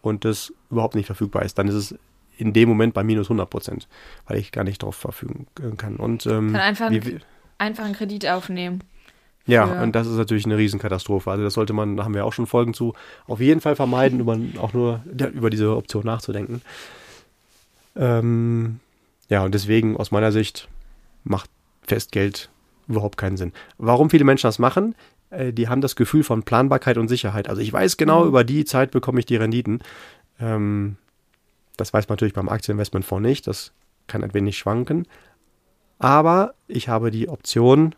und 0.00 0.24
das 0.24 0.52
überhaupt 0.70 0.94
nicht 0.94 1.06
verfügbar 1.06 1.42
ist. 1.42 1.58
Dann 1.58 1.68
ist 1.68 1.74
es 1.74 1.94
in 2.38 2.52
dem 2.52 2.68
Moment 2.68 2.94
bei 2.94 3.04
minus 3.04 3.30
100%, 3.30 3.86
weil 4.26 4.38
ich 4.38 4.52
gar 4.52 4.64
nicht 4.64 4.82
darauf 4.82 4.96
verfügen 4.96 5.46
kann. 5.76 5.96
Und, 5.96 6.26
ähm, 6.26 6.52
kann 6.52 6.60
einfach, 6.60 6.90
wie, 6.90 7.18
einfach 7.58 7.84
einen 7.84 7.94
Kredit 7.94 8.26
aufnehmen. 8.26 8.82
Ja, 9.46 9.82
und 9.82 9.92
das 9.92 10.06
ist 10.06 10.16
natürlich 10.16 10.44
eine 10.44 10.56
Riesenkatastrophe. 10.56 11.30
Also 11.30 11.42
das 11.42 11.54
sollte 11.54 11.72
man, 11.72 11.96
da 11.96 12.04
haben 12.04 12.14
wir 12.14 12.24
auch 12.24 12.32
schon 12.32 12.46
Folgen 12.46 12.74
zu, 12.74 12.94
auf 13.26 13.40
jeden 13.40 13.60
Fall 13.60 13.74
vermeiden, 13.74 14.20
über, 14.20 14.38
auch 14.60 14.72
nur 14.72 15.02
über 15.32 15.50
diese 15.50 15.76
Option 15.76 16.04
nachzudenken. 16.04 16.62
Ähm, 17.96 18.80
ja, 19.28 19.44
und 19.44 19.54
deswegen 19.54 19.96
aus 19.96 20.10
meiner 20.10 20.32
Sicht 20.32 20.68
macht 21.24 21.50
Festgeld 21.82 22.50
überhaupt 22.86 23.16
keinen 23.16 23.36
Sinn. 23.36 23.52
Warum 23.78 24.10
viele 24.10 24.24
Menschen 24.24 24.46
das 24.46 24.58
machen? 24.58 24.94
Äh, 25.30 25.52
die 25.52 25.68
haben 25.68 25.80
das 25.80 25.96
Gefühl 25.96 26.22
von 26.22 26.42
Planbarkeit 26.42 26.98
und 26.98 27.08
Sicherheit. 27.08 27.48
Also 27.48 27.62
ich 27.62 27.72
weiß 27.72 27.96
genau, 27.96 28.22
mhm. 28.22 28.28
über 28.28 28.44
die 28.44 28.64
Zeit 28.64 28.90
bekomme 28.90 29.20
ich 29.20 29.26
die 29.26 29.36
Renditen. 29.36 29.82
Ähm, 30.38 30.96
das 31.80 31.92
weiß 31.92 32.08
man 32.08 32.14
natürlich 32.14 32.34
beim 32.34 32.48
Aktieninvestmentfonds 32.48 33.26
nicht. 33.26 33.46
Das 33.46 33.72
kann 34.06 34.22
ein 34.22 34.34
wenig 34.34 34.58
schwanken. 34.58 35.06
Aber 35.98 36.54
ich 36.68 36.88
habe 36.88 37.10
die 37.10 37.28
Option, 37.28 37.94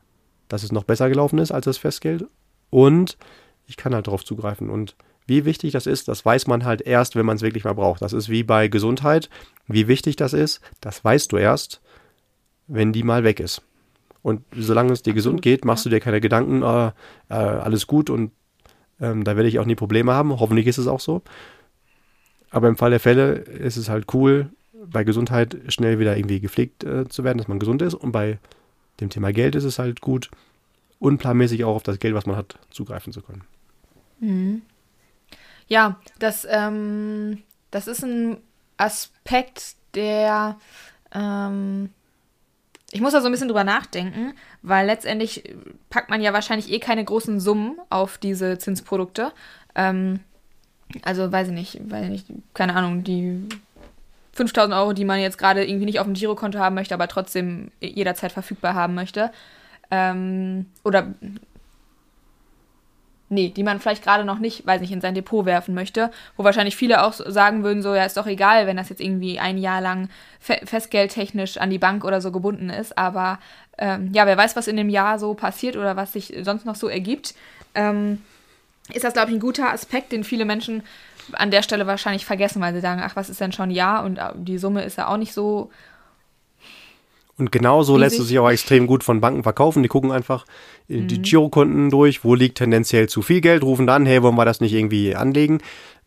dass 0.49 0.63
es 0.63 0.73
noch 0.73 0.85
besser 0.85 1.09
gelaufen 1.09 1.39
ist 1.39 1.53
als 1.53 1.65
das 1.65 1.79
Festgeld. 1.79 2.27
Und 2.71 3.19
ich 3.67 3.77
kann 3.77 3.95
halt 3.95 4.07
darauf 4.07 4.25
zugreifen. 4.25 4.71
Und 4.71 4.97
wie 5.27 5.45
wichtig 5.45 5.73
das 5.73 5.87
ist, 5.87 6.09
das 6.09 6.25
weiß 6.25 6.47
man 6.47 6.65
halt 6.65 6.83
erst, 6.83 7.17
wenn 7.17 7.27
man 7.27 7.37
es 7.37 7.43
wirklich 7.43 7.65
mal 7.65 7.75
braucht. 7.75 8.03
Das 8.03 8.13
ist 8.13 8.29
wie 8.29 8.43
bei 8.43 8.69
Gesundheit. 8.69 9.31
Wie 9.67 9.89
wichtig 9.89 10.17
das 10.17 10.33
ist, 10.33 10.61
das 10.81 11.05
weißt 11.05 11.33
du 11.33 11.37
erst, 11.37 11.81
wenn 12.67 12.93
die 12.93 13.03
mal 13.03 13.25
weg 13.25 13.41
ist. 13.41 13.63
Und 14.23 14.43
solange 14.57 14.93
es 14.93 15.03
dir 15.03 15.15
gesund 15.15 15.43
geht, 15.43 15.65
machst 15.65 15.85
du 15.85 15.91
dir 15.91 16.01
keine 16.01 16.21
Gedanken, 16.21 16.63
äh, 16.63 16.87
äh, 17.29 17.35
alles 17.35 17.87
gut 17.87 18.11
und 18.11 18.33
ähm, 19.01 19.25
da 19.25 19.37
werde 19.37 19.49
ich 19.49 19.59
auch 19.59 19.67
nie 19.67 19.75
Probleme 19.75 20.13
haben. 20.13 20.39
Hoffentlich 20.39 20.67
ist 20.67 20.79
es 20.79 20.87
auch 20.87 21.01
so. 21.01 21.23
Aber 22.53 22.69
im 22.69 22.77
Fall 22.77 22.91
der 22.91 23.01
Fälle 23.01 23.33
ist 23.33 23.77
es 23.77 23.89
halt 23.89 24.13
cool, 24.15 24.51
bei 24.73 25.05
Gesundheit 25.05 25.57
schnell 25.69 25.99
wieder 25.99 26.17
irgendwie 26.17 26.41
gepflegt 26.41 26.85
äh, 26.85 27.09
zu 27.09 27.25
werden, 27.25 27.39
dass 27.39 27.49
man 27.49 27.59
gesund 27.59 27.83
ist. 27.83 27.95
Und 27.95 28.13
bei 28.13 28.39
dem 29.01 29.11
Thema 29.11 29.33
Geld 29.33 29.55
ist 29.55 29.65
es 29.65 29.79
halt 29.79 30.01
gut, 30.01 30.31
unplanmäßig 30.99 31.65
auch 31.65 31.75
auf 31.77 31.83
das 31.83 31.99
Geld, 31.99 32.15
was 32.15 32.27
man 32.27 32.37
hat, 32.37 32.59
zugreifen 32.71 33.13
zu 33.13 33.23
können. 33.23 33.43
Mhm. 34.21 34.63
Ja, 35.67 35.99
das, 36.19 36.47
ähm, 36.49 37.39
das 37.71 37.89
ist 37.89 38.05
ein 38.05 38.37
Aspekt, 38.77 39.77
der 39.95 40.59
ähm, 41.13 41.91
ich 42.93 43.01
muss 43.01 43.13
da 43.13 43.23
so 43.23 43.27
ein 43.27 43.33
bisschen 43.33 43.49
drüber 43.49 43.65
nachdenken, 43.65 44.35
weil 44.61 44.87
letztendlich 44.87 45.55
packt 45.89 46.11
man 46.11 46.21
ja 46.21 46.35
wahrscheinlich 46.35 46.71
eh 46.71 46.79
keine 46.79 47.05
großen 47.05 47.41
Summen 47.41 47.79
auf 47.89 48.19
diese 48.19 48.59
Zinsprodukte. 48.59 49.33
Ähm, 49.75 50.21
also 51.03 51.31
weiß 51.31 51.49
ich 51.49 51.55
nicht, 51.55 51.91
weiß 51.91 52.05
ich 52.05 52.11
nicht, 52.11 52.27
keine 52.55 52.75
Ahnung, 52.75 53.05
die 53.05 53.49
5000 54.33 54.75
Euro, 54.75 54.93
die 54.93 55.05
man 55.05 55.21
jetzt 55.21 55.39
gerade 55.39 55.65
irgendwie 55.65 55.87
nicht 55.87 56.01
auf 56.01 56.07
dem 56.07 56.15
Girokonto 56.15 56.59
haben 56.59 56.75
möchte, 56.75 56.95
aber 56.95 57.09
trotzdem 57.09 57.71
jederzeit 57.81 58.33
verfügbar 58.33 58.75
haben 58.75 58.95
möchte. 58.95 59.31
Ähm, 59.91 60.67
oder 60.85 61.09
nee, 63.33 63.49
die 63.49 63.63
man 63.63 63.81
vielleicht 63.81 64.05
gerade 64.05 64.25
noch 64.25 64.39
nicht, 64.39 64.67
weiß 64.67 64.81
nicht, 64.81 64.93
in 64.93 65.01
sein 65.01 65.15
Depot 65.15 65.45
werfen 65.45 65.75
möchte, 65.75 66.11
wo 66.37 66.45
wahrscheinlich 66.45 66.77
viele 66.77 67.03
auch 67.03 67.13
sagen 67.13 67.65
würden, 67.65 67.83
so, 67.83 67.95
ja, 67.95 68.05
ist 68.05 68.17
doch 68.17 68.27
egal, 68.27 68.67
wenn 68.67 68.77
das 68.77 68.91
jetzt 68.91 69.01
irgendwie 69.01 69.39
ein 69.39 69.59
Jahr 69.59 69.81
lang 69.81 70.09
fe 70.39 70.61
festgeldtechnisch 70.65 71.59
an 71.59 71.71
die 71.71 71.79
Bank 71.79 72.05
oder 72.05 72.21
so 72.21 72.31
gebunden 72.31 72.71
ist, 72.71 72.97
aber 72.97 73.39
ähm, 73.79 74.11
ja, 74.13 74.27
wer 74.27 74.37
weiß, 74.37 74.55
was 74.55 74.69
in 74.69 74.77
dem 74.77 74.91
Jahr 74.91 75.19
so 75.19 75.35
passiert 75.35 75.77
oder 75.77 75.97
was 75.97 76.13
sich 76.13 76.35
sonst 76.43 76.67
noch 76.67 76.77
so 76.77 76.89
ergibt, 76.89 77.35
ähm, 77.75 78.23
ist 78.93 79.05
das, 79.05 79.13
glaube 79.13 79.31
ich, 79.31 79.37
ein 79.37 79.41
guter 79.41 79.73
Aspekt, 79.73 80.13
den 80.13 80.25
viele 80.25 80.45
Menschen 80.45 80.83
an 81.33 81.51
der 81.51 81.63
Stelle 81.63 81.87
wahrscheinlich 81.87 82.27
vergessen, 82.27 82.61
weil 82.61 82.75
sie 82.75 82.81
sagen, 82.81 83.01
ach, 83.05 83.17
was 83.17 83.31
ist 83.31 83.41
denn 83.41 83.53
schon 83.53 83.71
Jahr 83.71 84.05
und 84.05 84.19
äh, 84.19 84.31
die 84.35 84.59
Summe 84.59 84.83
ist 84.83 84.99
ja 84.99 85.09
auch 85.09 85.17
nicht 85.17 85.33
so 85.33 85.71
und 87.39 87.51
genauso 87.51 87.97
lässt 87.97 88.19
es 88.21 88.29
sich 88.29 88.39
auch 88.39 88.51
extrem 88.51 88.87
gut 88.87 89.03
von 89.03 89.21
Banken 89.21 89.43
verkaufen. 89.43 89.83
Die 89.83 89.89
gucken 89.89 90.13
einfach 90.13 90.45
mhm. 90.89 91.09
die 91.09 91.23
Girokonten 91.23 91.91
durch, 91.91 92.25
wo 92.25 92.35
liegt 92.35 92.59
tendenziell 92.59 93.09
zu 93.09 93.23
viel 93.23 93.41
Geld, 93.41 93.63
rufen 93.63 93.87
dann, 93.87 94.07
hey, 94.07 94.23
wollen 94.23 94.37
wir 94.37 94.45
das 94.45 94.61
nicht 94.61 94.75
irgendwie 94.75 95.17
anlegen? 95.17 95.61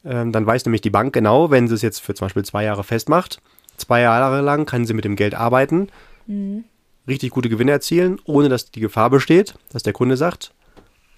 Ähm, 0.05 0.31
dann 0.31 0.45
weiß 0.45 0.65
nämlich 0.65 0.81
die 0.81 0.91
Bank 0.91 1.13
genau, 1.13 1.49
wenn 1.49 1.67
sie 1.67 1.75
es 1.75 1.81
jetzt 1.81 1.99
für 1.99 2.13
zum 2.13 2.25
Beispiel 2.25 2.45
zwei 2.45 2.63
Jahre 2.63 2.83
festmacht, 2.83 3.41
zwei 3.75 4.01
Jahre 4.01 4.41
lang 4.41 4.65
kann 4.65 4.85
sie 4.85 4.93
mit 4.93 5.03
dem 5.03 5.15
Geld 5.15 5.33
arbeiten, 5.33 5.89
mhm. 6.27 6.63
richtig 7.07 7.31
gute 7.31 7.49
Gewinne 7.49 7.71
erzielen, 7.71 8.21
ohne 8.25 8.47
dass 8.47 8.69
die 8.69 8.79
Gefahr 8.79 9.09
besteht, 9.09 9.55
dass 9.71 9.83
der 9.83 9.93
Kunde 9.93 10.17
sagt, 10.17 10.53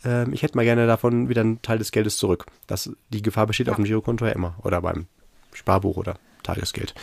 ähm, 0.07 0.33
ich 0.33 0.41
hätte 0.41 0.55
mal 0.55 0.63
gerne 0.63 0.87
davon 0.87 1.27
wieder 1.27 1.41
einen 1.41 1.61
Teil 1.61 1.77
des 1.77 1.91
Geldes 1.91 2.17
zurück. 2.17 2.45
Das, 2.65 2.89
die 3.09 3.21
Gefahr 3.21 3.45
besteht 3.45 3.67
ja. 3.67 3.71
auf 3.71 3.77
dem 3.77 3.85
Girokonto 3.85 4.25
ja 4.25 4.31
immer 4.31 4.55
oder 4.63 4.81
beim 4.81 5.07
Sparbuch 5.53 5.97
oder 5.97 6.17
Tagesgeld. 6.43 6.95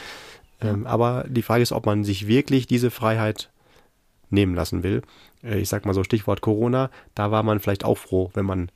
Ähm, 0.61 0.87
aber 0.87 1.27
die 1.29 1.43
Frage 1.43 1.63
ist, 1.63 1.73
ob 1.73 1.85
man 1.85 2.05
sich 2.05 2.27
wirklich 2.27 2.67
diese 2.67 2.91
Freiheit 2.91 3.51
nehmen 4.31 4.55
lassen 4.55 4.83
will. 4.83 5.03
Äh, 5.43 5.59
ich 5.59 5.69
sag 5.69 5.85
mal 5.85 5.93
so 5.93 6.03
Stichwort 6.03 6.41
Corona, 6.41 6.91
da 7.15 7.31
war 7.31 7.43
man 7.43 7.61
vielleicht 7.61 7.85
auch 7.85 7.99
froh, 7.99 8.31
wenn 8.33 8.47
man 8.47 8.71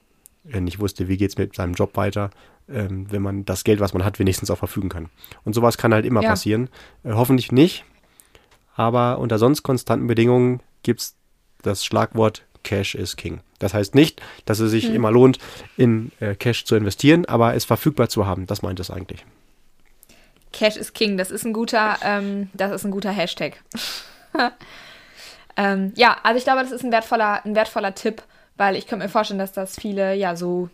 äh, 0.53 0.61
nicht 0.61 0.79
wusste, 0.79 1.09
wie 1.09 1.17
geht 1.17 1.31
es 1.31 1.39
mit 1.39 1.55
seinem 1.55 1.73
Job 1.73 1.97
weiter, 1.97 2.31
ähm, 2.69 3.11
wenn 3.11 3.23
man 3.23 3.47
das 3.47 3.65
Geld, 3.65 3.81
was 3.81 3.95
man 3.95 4.05
hat, 4.05 4.19
wenigstens 4.19 4.51
auch 4.51 4.59
verfügen 4.59 4.91
kann. 4.91 5.09
Und 5.45 5.55
sowas 5.55 5.79
kann 5.79 5.95
halt 5.95 6.05
immer 6.05 6.23
ja. 6.23 6.31
passieren. 6.31 6.69
Äh, 7.03 7.13
hoffentlich 7.13 7.51
nicht, 7.51 7.85
aber 8.75 9.19
unter 9.19 9.39
sonst 9.39 9.63
konstanten 9.63 10.07
Bedingungen 10.07 10.61
gibt 10.83 11.01
es 11.01 11.17
das 11.63 11.85
Schlagwort 11.85 12.45
Cash 12.63 12.95
is 12.95 13.17
King. 13.17 13.41
Das 13.59 13.75
heißt 13.75 13.95
nicht, 13.95 14.23
dass 14.45 14.61
es 14.61 14.71
sich 14.71 14.87
hm. 14.87 14.95
immer 14.95 15.11
lohnt, 15.11 15.39
in 15.77 16.13
äh, 16.21 16.35
Cash 16.35 16.65
zu 16.65 16.77
investieren, 16.77 17.25
aber 17.27 17.55
es 17.55 17.65
verfügbar 17.65 18.09
zu 18.09 18.27
haben. 18.27 18.47
Das 18.47 18.63
meint 18.63 18.81
es 18.81 18.91
eigentlich. 18.91 19.25
Cash 20.53 20.77
is 20.77 20.93
King, 20.93 21.17
das 21.17 21.31
ist 21.31 21.45
ein 21.45 21.53
guter, 21.53 21.99
ähm, 22.03 22.51
das 22.55 22.73
ist 22.73 22.85
ein 22.85 22.91
guter 22.91 23.11
Hashtag. 23.11 23.63
ähm, 25.57 25.93
ja, 25.97 26.17
also 26.23 26.39
ich 26.39 26.45
glaube, 26.45 26.63
das 26.63 26.73
ist 26.73 26.85
ein 26.85 26.93
wertvoller, 26.93 27.45
ein 27.45 27.55
wertvoller 27.55 27.95
Tipp, 27.95 28.23
weil 28.57 28.77
ich 28.77 28.87
könnte 28.87 29.05
mir 29.05 29.11
vorstellen, 29.11 29.39
dass 29.39 29.53
das 29.53 29.77
viele 29.79 30.15
ja 30.15 30.37
so 30.37 30.71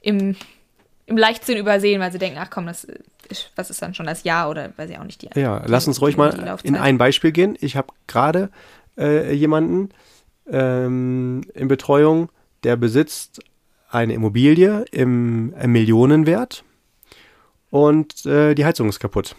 im, 0.00 0.36
im 1.06 1.16
Leichtsinn 1.16 1.58
übersehen, 1.58 2.00
weil 2.00 2.12
sie 2.12 2.18
denken, 2.18 2.38
ach 2.40 2.50
komm, 2.50 2.66
das 2.66 2.86
ist, 3.28 3.50
was 3.56 3.70
ist 3.70 3.82
dann 3.82 3.94
schon 3.94 4.06
das 4.06 4.24
Jahr 4.24 4.50
oder 4.50 4.72
weiß 4.76 4.90
ich 4.90 4.98
auch 4.98 5.04
nicht 5.04 5.22
die. 5.22 5.30
Ja, 5.34 5.60
die, 5.60 5.70
lass 5.70 5.86
uns 5.86 6.00
ruhig 6.00 6.16
mal 6.16 6.58
in 6.62 6.76
ein 6.76 6.98
Beispiel 6.98 7.32
gehen. 7.32 7.56
Ich 7.60 7.76
habe 7.76 7.88
gerade 8.06 8.50
äh, 8.96 9.32
jemanden 9.32 9.90
ähm, 10.50 11.42
in 11.54 11.68
Betreuung, 11.68 12.30
der 12.62 12.76
besitzt 12.76 13.40
eine 13.90 14.14
Immobilie 14.14 14.84
im, 14.90 15.54
im 15.60 15.72
Millionenwert 15.72 16.64
und 17.70 18.26
äh, 18.26 18.54
die 18.54 18.64
Heizung 18.64 18.88
ist 18.88 19.00
kaputt. 19.00 19.36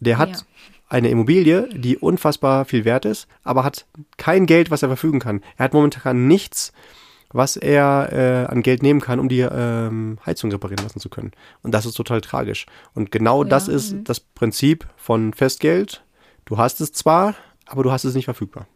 Der 0.00 0.18
hat 0.18 0.30
ja. 0.30 0.42
eine 0.88 1.10
Immobilie, 1.10 1.68
die 1.72 1.96
unfassbar 1.96 2.64
viel 2.64 2.84
wert 2.84 3.04
ist, 3.04 3.28
aber 3.44 3.64
hat 3.64 3.86
kein 4.16 4.46
Geld, 4.46 4.70
was 4.70 4.82
er 4.82 4.88
verfügen 4.88 5.20
kann. 5.20 5.42
Er 5.56 5.64
hat 5.64 5.72
momentan 5.72 6.26
nichts, 6.26 6.72
was 7.30 7.56
er 7.56 8.12
äh, 8.12 8.50
an 8.50 8.62
Geld 8.62 8.82
nehmen 8.82 9.00
kann, 9.00 9.20
um 9.20 9.28
die 9.28 9.40
ähm, 9.40 10.18
Heizung 10.24 10.50
reparieren 10.50 10.84
lassen 10.84 11.00
zu 11.00 11.08
können. 11.08 11.32
Und 11.62 11.72
das 11.72 11.84
ist 11.84 11.94
total 11.94 12.20
tragisch. 12.20 12.66
Und 12.94 13.10
genau 13.10 13.42
ja, 13.42 13.48
das 13.48 13.68
ist 13.68 13.92
mhm. 13.92 14.04
das 14.04 14.20
Prinzip 14.20 14.86
von 14.96 15.34
Festgeld. 15.34 16.02
Du 16.46 16.58
hast 16.58 16.80
es 16.80 16.92
zwar, 16.92 17.34
aber 17.66 17.82
du 17.82 17.92
hast 17.92 18.04
es 18.04 18.14
nicht 18.14 18.24
verfügbar. 18.24 18.66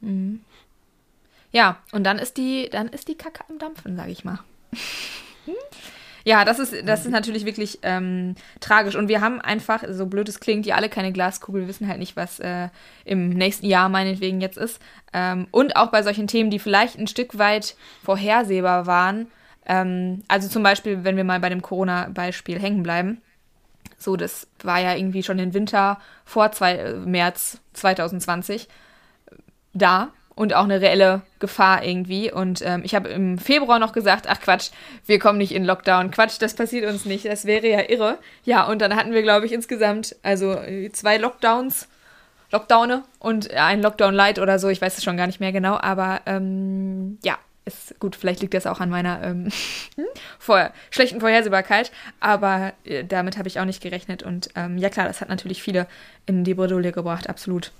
Mhm. 0.00 0.40
Ja, 1.52 1.78
und 1.92 2.04
dann 2.04 2.18
ist 2.18 2.36
die, 2.36 2.68
dann 2.70 2.88
ist 2.88 3.08
die 3.08 3.16
Kacke 3.16 3.44
am 3.48 3.58
Dampfen, 3.58 3.96
sage 3.96 4.12
ich 4.12 4.24
mal. 4.24 4.38
ja, 6.24 6.44
das 6.44 6.58
ist, 6.58 6.74
das 6.86 7.04
ist 7.04 7.10
natürlich 7.10 7.44
wirklich 7.44 7.80
ähm, 7.82 8.36
tragisch. 8.60 8.94
Und 8.94 9.08
wir 9.08 9.20
haben 9.20 9.40
einfach, 9.40 9.82
so 9.88 10.06
blöd 10.06 10.28
es 10.28 10.40
klingt, 10.40 10.64
die 10.64 10.72
alle 10.72 10.88
keine 10.88 11.12
Glaskugel, 11.12 11.66
wissen 11.66 11.88
halt 11.88 11.98
nicht, 11.98 12.16
was 12.16 12.38
äh, 12.38 12.68
im 13.04 13.30
nächsten 13.30 13.66
Jahr 13.66 13.88
meinetwegen 13.88 14.40
jetzt 14.40 14.58
ist. 14.58 14.80
Ähm, 15.12 15.48
und 15.50 15.76
auch 15.76 15.90
bei 15.90 16.02
solchen 16.02 16.28
Themen, 16.28 16.50
die 16.50 16.60
vielleicht 16.60 16.98
ein 16.98 17.08
Stück 17.08 17.38
weit 17.38 17.74
vorhersehbar 18.04 18.86
waren. 18.86 19.26
Ähm, 19.66 20.22
also 20.28 20.48
zum 20.48 20.62
Beispiel, 20.62 21.02
wenn 21.02 21.16
wir 21.16 21.24
mal 21.24 21.40
bei 21.40 21.48
dem 21.48 21.62
Corona-Beispiel 21.62 22.60
hängen 22.60 22.82
bleiben. 22.84 23.22
So, 23.98 24.16
das 24.16 24.46
war 24.62 24.80
ja 24.80 24.94
irgendwie 24.94 25.22
schon 25.22 25.36
den 25.36 25.52
Winter 25.52 25.98
vor 26.24 26.52
zwei, 26.52 26.76
äh, 26.76 26.94
März 26.94 27.60
2020 27.72 28.68
da 29.72 30.12
und 30.34 30.54
auch 30.54 30.64
eine 30.64 30.80
reelle 30.80 31.22
Gefahr 31.38 31.84
irgendwie. 31.84 32.32
Und 32.32 32.62
ähm, 32.64 32.82
ich 32.84 32.94
habe 32.94 33.08
im 33.08 33.38
Februar 33.38 33.78
noch 33.78 33.92
gesagt, 33.92 34.26
ach 34.28 34.40
Quatsch, 34.40 34.70
wir 35.06 35.18
kommen 35.18 35.38
nicht 35.38 35.52
in 35.52 35.64
Lockdown. 35.64 36.10
Quatsch, 36.10 36.36
das 36.40 36.54
passiert 36.54 36.88
uns 36.90 37.04
nicht. 37.04 37.26
Das 37.26 37.44
wäre 37.44 37.66
ja 37.66 37.88
irre. 37.88 38.18
Ja, 38.44 38.66
und 38.66 38.80
dann 38.80 38.96
hatten 38.96 39.12
wir, 39.12 39.22
glaube 39.22 39.46
ich, 39.46 39.52
insgesamt 39.52 40.16
also 40.22 40.52
äh, 40.52 40.90
zwei 40.92 41.18
Lockdowns, 41.18 41.88
Lockdowne 42.52 43.04
und 43.18 43.52
ein 43.52 43.82
Lockdown 43.82 44.14
Light 44.14 44.38
oder 44.38 44.58
so. 44.58 44.68
Ich 44.68 44.80
weiß 44.80 44.98
es 44.98 45.04
schon 45.04 45.16
gar 45.16 45.26
nicht 45.26 45.40
mehr 45.40 45.52
genau, 45.52 45.76
aber 45.78 46.22
ähm, 46.26 47.18
ja, 47.22 47.38
ist 47.64 47.98
gut. 48.00 48.16
Vielleicht 48.16 48.40
liegt 48.40 48.54
das 48.54 48.66
auch 48.66 48.80
an 48.80 48.90
meiner 48.90 49.22
ähm, 49.22 49.48
vor, 50.38 50.70
schlechten 50.90 51.20
Vorhersehbarkeit, 51.20 51.92
aber 52.18 52.72
äh, 52.84 53.04
damit 53.04 53.38
habe 53.38 53.48
ich 53.48 53.60
auch 53.60 53.64
nicht 53.64 53.82
gerechnet. 53.82 54.22
Und 54.22 54.50
ähm, 54.56 54.78
ja 54.78 54.88
klar, 54.88 55.06
das 55.06 55.20
hat 55.20 55.28
natürlich 55.28 55.62
viele 55.62 55.86
in 56.26 56.44
die 56.44 56.54
Bredouille 56.54 56.92
gebracht, 56.92 57.28
absolut. 57.28 57.72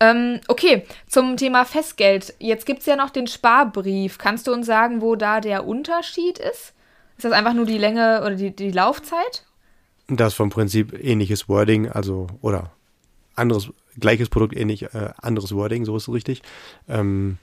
Ähm, 0.00 0.40
okay, 0.48 0.84
zum 1.06 1.36
Thema 1.36 1.64
Festgeld. 1.64 2.34
Jetzt 2.38 2.66
gibt 2.66 2.80
es 2.80 2.86
ja 2.86 2.96
noch 2.96 3.10
den 3.10 3.26
Sparbrief. 3.26 4.18
Kannst 4.18 4.46
du 4.46 4.52
uns 4.52 4.66
sagen, 4.66 5.00
wo 5.00 5.14
da 5.14 5.40
der 5.40 5.66
Unterschied 5.66 6.38
ist? 6.38 6.74
Ist 7.16 7.24
das 7.24 7.32
einfach 7.32 7.54
nur 7.54 7.66
die 7.66 7.78
Länge 7.78 8.20
oder 8.20 8.34
die, 8.34 8.54
die 8.54 8.72
Laufzeit? 8.72 9.44
Das 10.08 10.34
vom 10.34 10.50
Prinzip 10.50 10.92
ähnliches 10.92 11.48
Wording, 11.48 11.88
also 11.88 12.26
oder 12.42 12.72
anderes, 13.36 13.70
gleiches 13.98 14.28
Produkt, 14.28 14.56
ähnlich, 14.56 14.82
äh, 14.82 15.10
anderes 15.16 15.54
Wording, 15.54 15.84
so 15.84 15.96
ist 15.96 16.08
es 16.08 16.14
richtig. 16.14 16.42
Ähm, 16.88 17.38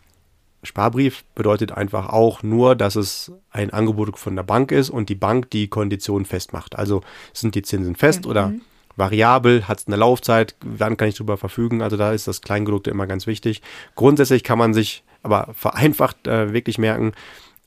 Sparbrief 0.64 1.24
bedeutet 1.34 1.72
einfach 1.72 2.10
auch 2.10 2.44
nur, 2.44 2.76
dass 2.76 2.96
es 2.96 3.32
ein 3.50 3.72
Angebot 3.72 4.20
von 4.20 4.36
der 4.36 4.44
Bank 4.44 4.72
ist 4.72 4.92
und 4.92 5.10
die 5.10 5.16
Bank 5.16 5.50
die 5.50 5.70
Konditionen 5.70 6.26
festmacht. 6.26 6.78
Also 6.78 7.02
sind 7.34 7.56
die 7.56 7.64
Zinsen 7.64 7.96
fest 7.96 8.26
mhm. 8.26 8.30
oder 8.30 8.54
variabel, 8.96 9.68
hat 9.68 9.80
es 9.80 9.88
eine 9.88 9.96
Laufzeit, 9.96 10.56
wann 10.64 10.98
kann 10.98 11.08
ich 11.08 11.16
darüber 11.16 11.38
verfügen. 11.38 11.82
Also 11.82 11.98
da 11.98 12.12
ist 12.12 12.28
das 12.28 12.42
Kleingedruckte 12.42 12.90
immer 12.90 13.08
ganz 13.08 13.28
wichtig. 13.28 13.62
Grundsätzlich 13.96 14.44
kann 14.44 14.58
man 14.58 14.74
sich 14.74 15.04
aber 15.24 15.50
vereinfacht 15.54 16.28
äh, 16.28 16.54
wirklich 16.54 16.78
merken, 16.78 17.14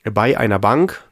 bei 0.04 0.36
einer 0.36 0.58
Bank 0.58 1.02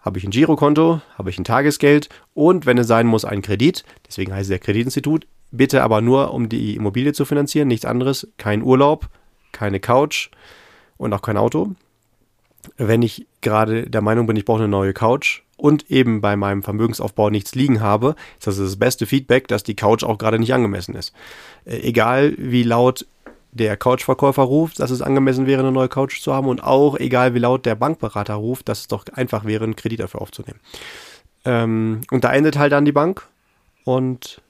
habe 0.00 0.18
ich 0.18 0.24
ein 0.24 0.30
Girokonto, 0.30 1.00
habe 1.16 1.30
ich 1.30 1.38
ein 1.38 1.44
Tagesgeld 1.44 2.08
und 2.32 2.64
wenn 2.64 2.78
es 2.78 2.86
sein 2.86 3.06
muss, 3.06 3.24
ein 3.24 3.42
Kredit. 3.42 3.84
Deswegen 4.06 4.32
heißt 4.32 4.48
es 4.48 4.52
ja 4.52 4.58
Kreditinstitut. 4.58 5.26
Bitte 5.50 5.82
aber 5.82 6.00
nur, 6.00 6.32
um 6.32 6.48
die 6.48 6.74
Immobilie 6.74 7.12
zu 7.12 7.24
finanzieren, 7.24 7.68
nichts 7.68 7.84
anderes. 7.84 8.28
Kein 8.36 8.62
Urlaub, 8.62 9.08
keine 9.52 9.80
Couch 9.80 10.30
und 10.96 11.12
auch 11.12 11.22
kein 11.22 11.36
Auto. 11.36 11.74
Wenn 12.76 13.02
ich 13.02 13.26
gerade 13.46 13.88
der 13.88 14.02
Meinung 14.02 14.26
bin, 14.26 14.36
ich 14.36 14.44
brauche 14.44 14.58
eine 14.58 14.68
neue 14.68 14.92
Couch, 14.92 15.42
und 15.56 15.90
eben 15.90 16.20
bei 16.20 16.36
meinem 16.36 16.62
Vermögensaufbau 16.62 17.30
nichts 17.30 17.54
liegen 17.54 17.80
habe, 17.80 18.14
ist 18.38 18.46
das 18.46 18.58
das 18.58 18.76
beste 18.76 19.06
Feedback, 19.06 19.48
dass 19.48 19.62
die 19.62 19.76
Couch 19.76 20.04
auch 20.04 20.18
gerade 20.18 20.38
nicht 20.38 20.52
angemessen 20.52 20.94
ist. 20.94 21.14
Äh, 21.64 21.78
egal 21.78 22.34
wie 22.36 22.62
laut 22.62 23.06
der 23.52 23.76
Couchverkäufer 23.78 24.42
ruft, 24.42 24.80
dass 24.80 24.90
es 24.90 25.00
angemessen 25.00 25.46
wäre, 25.46 25.60
eine 25.60 25.72
neue 25.72 25.88
Couch 25.88 26.20
zu 26.20 26.34
haben 26.34 26.46
und 26.46 26.62
auch 26.62 26.98
egal 26.98 27.32
wie 27.32 27.38
laut 27.38 27.64
der 27.64 27.74
Bankberater 27.74 28.34
ruft, 28.34 28.68
dass 28.68 28.80
es 28.80 28.88
doch 28.88 29.06
einfach 29.14 29.46
wäre, 29.46 29.64
einen 29.64 29.76
Kredit 29.76 30.00
dafür 30.00 30.20
aufzunehmen. 30.20 30.60
Ähm, 31.46 32.02
und 32.10 32.24
da 32.24 32.32
endet 32.34 32.58
halt 32.58 32.72
dann 32.72 32.84
die 32.84 32.92
Bank 32.92 33.26
und 33.84 34.42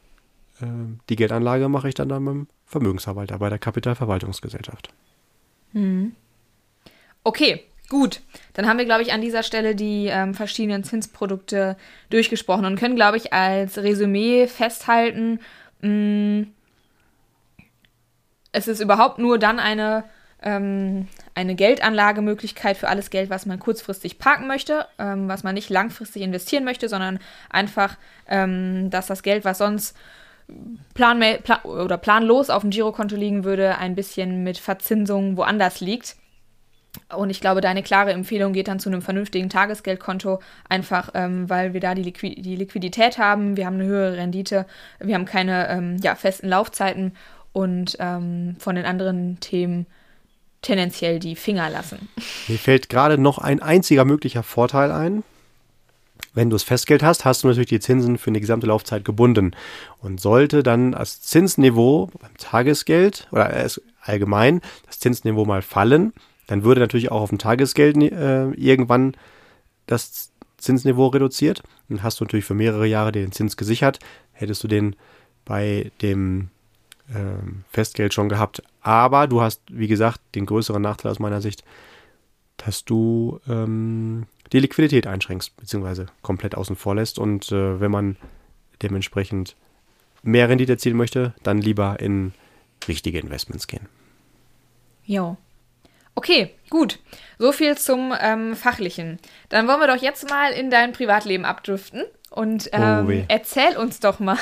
äh, 0.61 0.67
die 1.09 1.17
Geldanlage 1.17 1.69
mache 1.69 1.89
ich 1.89 1.95
dann 1.95 2.09
dann 2.09 2.25
beim 2.25 2.47
Vermögensverwalter, 2.65 3.39
bei 3.39 3.49
der 3.49 3.61
Kapitalverwaltungsgesellschaft. 3.61 4.89
Hm. 5.73 6.17
Okay, 7.23 7.65
Gut, 7.89 8.21
dann 8.55 8.67
haben 8.67 8.79
wir, 8.79 8.85
glaube 8.85 9.03
ich, 9.03 9.13
an 9.13 9.21
dieser 9.21 9.45
Stelle 9.45 9.77
die 9.77 10.07
ähm, 10.07 10.35
verschiedenen 10.35 10.83
Zinsprodukte 10.83 11.77
durchgesprochen 12.11 12.65
und 12.65 12.79
können, 12.79 12.97
glaube 12.97 13.17
ich, 13.17 13.33
als 13.33 13.79
Resümee 13.79 14.49
festhalten, 14.49 15.41
mh, 15.83 15.89
mm, 15.89 16.47
es 18.57 18.69
ist 18.69 18.81
überhaupt 18.81 19.19
nur 19.19 19.39
dann 19.39 19.59
eine, 19.61 20.05
ähm, 20.43 21.09
eine 21.35 21.55
Geldanlagemöglichkeit 21.55 22.79
für 22.79 22.89
alles 22.89 23.11
Geld, 23.11 23.29
was 23.29 23.45
man 23.45 23.61
kurzfristig 23.61 24.19
parken 24.19 24.47
möchte, 24.47 24.87
ähm, 24.99 25.29
was 25.29 25.43
man 25.43 25.55
nicht 25.55 25.69
langfristig 25.69 26.23
investieren 26.23 26.65
möchte, 26.65 26.89
sondern 26.89 27.19
einfach, 27.51 27.99
ähm, 28.27 28.89
dass 28.89 29.09
das 29.09 29.23
Geld, 29.23 29.45
was 29.45 29.59
sonst 29.59 29.95
plan 30.95 31.23
oder 31.65 31.99
planlos 31.99 32.49
auf 32.49 32.63
dem 32.63 32.71
Girokonto 32.71 33.15
liegen 33.15 33.45
würde, 33.45 33.77
ein 33.77 33.95
bisschen 33.95 34.43
mit 34.43 34.57
Verzinsung 34.57 35.37
woanders 35.37 35.81
liegt. 35.81 36.17
Und 37.15 37.31
ich 37.31 37.41
glaube, 37.41 37.61
deine 37.61 37.85
klare 37.85 38.13
Empfehlung 38.13 38.53
geht 38.53 38.67
dann 38.67 38.81
zu 38.81 38.89
einem 38.89 39.01
vernünftigen 39.01 39.49
Tagesgeldkonto, 39.49 40.41
einfach 40.69 41.11
ähm, 41.15 41.49
weil 41.49 41.73
wir 41.73 41.81
da 41.81 41.95
die, 41.95 42.03
Liqui 42.03 42.35
die, 42.35 42.57
Liquidität 42.57 43.19
haben, 43.19 43.57
wir 43.57 43.67
haben 43.67 43.75
eine 43.75 43.87
höhere 43.87 44.17
Rendite, 44.17 44.67
wir 44.99 45.15
haben 45.15 45.25
keine 45.25 45.69
ähm, 45.69 45.97
ja, 46.03 46.17
festen 46.17 46.49
Laufzeiten 46.49 47.13
und 47.53 47.97
ähm, 48.01 48.57
von 48.59 48.75
den 48.75 48.85
anderen 48.85 49.39
Themen 49.39 49.87
tendenziell 50.63 51.21
die 51.21 51.37
Finger 51.37 51.71
lassen. 51.71 52.09
Mir 52.49 52.59
fällt 52.59 52.89
gerade 52.89 53.19
noch 53.19 53.39
ein 53.39 53.63
einziger 53.63 54.05
möglicher 54.05 54.43
Vorteil 54.43 54.91
ein. 54.91 55.23
Wenn 56.35 56.51
du 56.51 56.55
das 56.55 56.65
Festgeld 56.65 57.03
hast, 57.03 57.25
hast 57.25 57.45
du 57.45 57.49
natürlich 57.49 57.69
die 57.69 57.81
Zinsen 57.81 58.19
für 58.19 58.29
eine 58.29 58.41
gesamte 58.41 58.67
Laufzeit 58.67 59.05
gebunden. 59.05 59.55
Und 60.01 60.21
sollte 60.21 60.63
dann 60.63 60.93
das 60.93 61.23
Zinsniveau 61.23 62.11
beim 62.21 62.37
Tagesgeld 62.37 63.29
oder 63.31 63.51
allgemein 64.03 64.61
das 64.87 64.99
Zinsniveau 64.99 65.45
mal 65.45 65.63
fallen, 65.63 66.13
dann 66.47 66.65
würde 66.65 66.81
natürlich 66.81 67.11
auch 67.11 67.23
auf 67.23 67.31
dem 67.31 67.39
Tagesgeld 67.39 67.97
äh, 67.97 68.51
irgendwann 68.51 69.17
das 69.87 70.33
Zinsniveau 70.59 71.09
reduziert. 71.09 71.63
Dann 71.89 72.03
hast 72.03 72.21
du 72.21 72.25
natürlich 72.25 72.45
für 72.45 72.55
mehrere 72.55 72.87
Jahre 72.87 73.13
den 73.13 73.33
Zins 73.33 73.57
gesichert. 73.57 73.99
Hättest 74.33 74.63
du 74.65 74.69
den 74.69 74.97
bei 75.45 75.91
dem 76.03 76.51
äh, 77.09 77.15
Festgeld 77.71 78.15
schon 78.15 78.29
gehabt. 78.29 78.63
Aber 78.81 79.27
du 79.27 79.41
hast, 79.41 79.63
wie 79.71 79.89
gesagt, 79.89 80.21
den 80.35 80.47
größeren 80.47 80.83
Nachteil 80.83 81.11
aus 81.11 81.19
meiner 81.19 81.41
Sicht, 81.41 81.65
dass 82.57 82.85
du 82.85 83.41
ähm, 83.49 84.27
die 84.53 84.61
Liquidität 84.61 85.07
einschränkst, 85.07 85.57
beziehungsweise 85.57 86.07
komplett 86.23 86.55
außen 86.55 86.77
vor 86.77 86.95
lässt. 86.95 87.19
Und 87.19 87.53
äh, 87.53 87.81
wenn 87.81 87.91
man 87.91 88.17
dementsprechend 88.83 89.57
mehr 90.23 90.49
Rendite 90.49 90.73
erzielen 90.73 90.97
möchte, 90.97 91.35
dann 91.43 91.59
lieber 91.59 92.01
in 92.01 92.33
richtige 92.89 93.19
Investments 93.19 93.67
gehen. 93.67 93.89
Jo. 95.05 95.37
Okay, 96.17 96.51
gut. 96.71 96.99
So 97.39 97.53
viel 97.53 97.77
zum 97.77 98.13
ähm, 98.19 98.57
Fachlichen. 98.57 99.19
Dann 99.51 99.69
wollen 99.69 99.81
wir 99.81 99.87
doch 99.87 100.03
jetzt 100.03 100.29
mal 100.29 100.51
in 100.51 100.71
dein 100.71 100.93
Privatleben 100.93 101.45
abdriften 101.45 102.05
und 102.31 102.71
oh 102.73 102.77
ähm, 102.77 103.07
oh 103.09 103.25
erzähl 103.29 103.77
uns 103.77 104.01
doch 104.01 104.19
mal, 104.19 104.39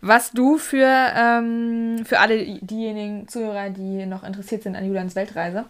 was 0.00 0.32
du 0.32 0.58
für, 0.58 0.88
ähm, 1.16 2.04
für 2.04 2.18
alle 2.18 2.44
diejenigen 2.60 3.28
Zuhörer, 3.28 3.70
die 3.70 4.04
noch 4.04 4.24
interessiert 4.24 4.64
sind 4.64 4.74
an 4.74 4.84
Julians 4.84 5.14
Weltreise, 5.14 5.66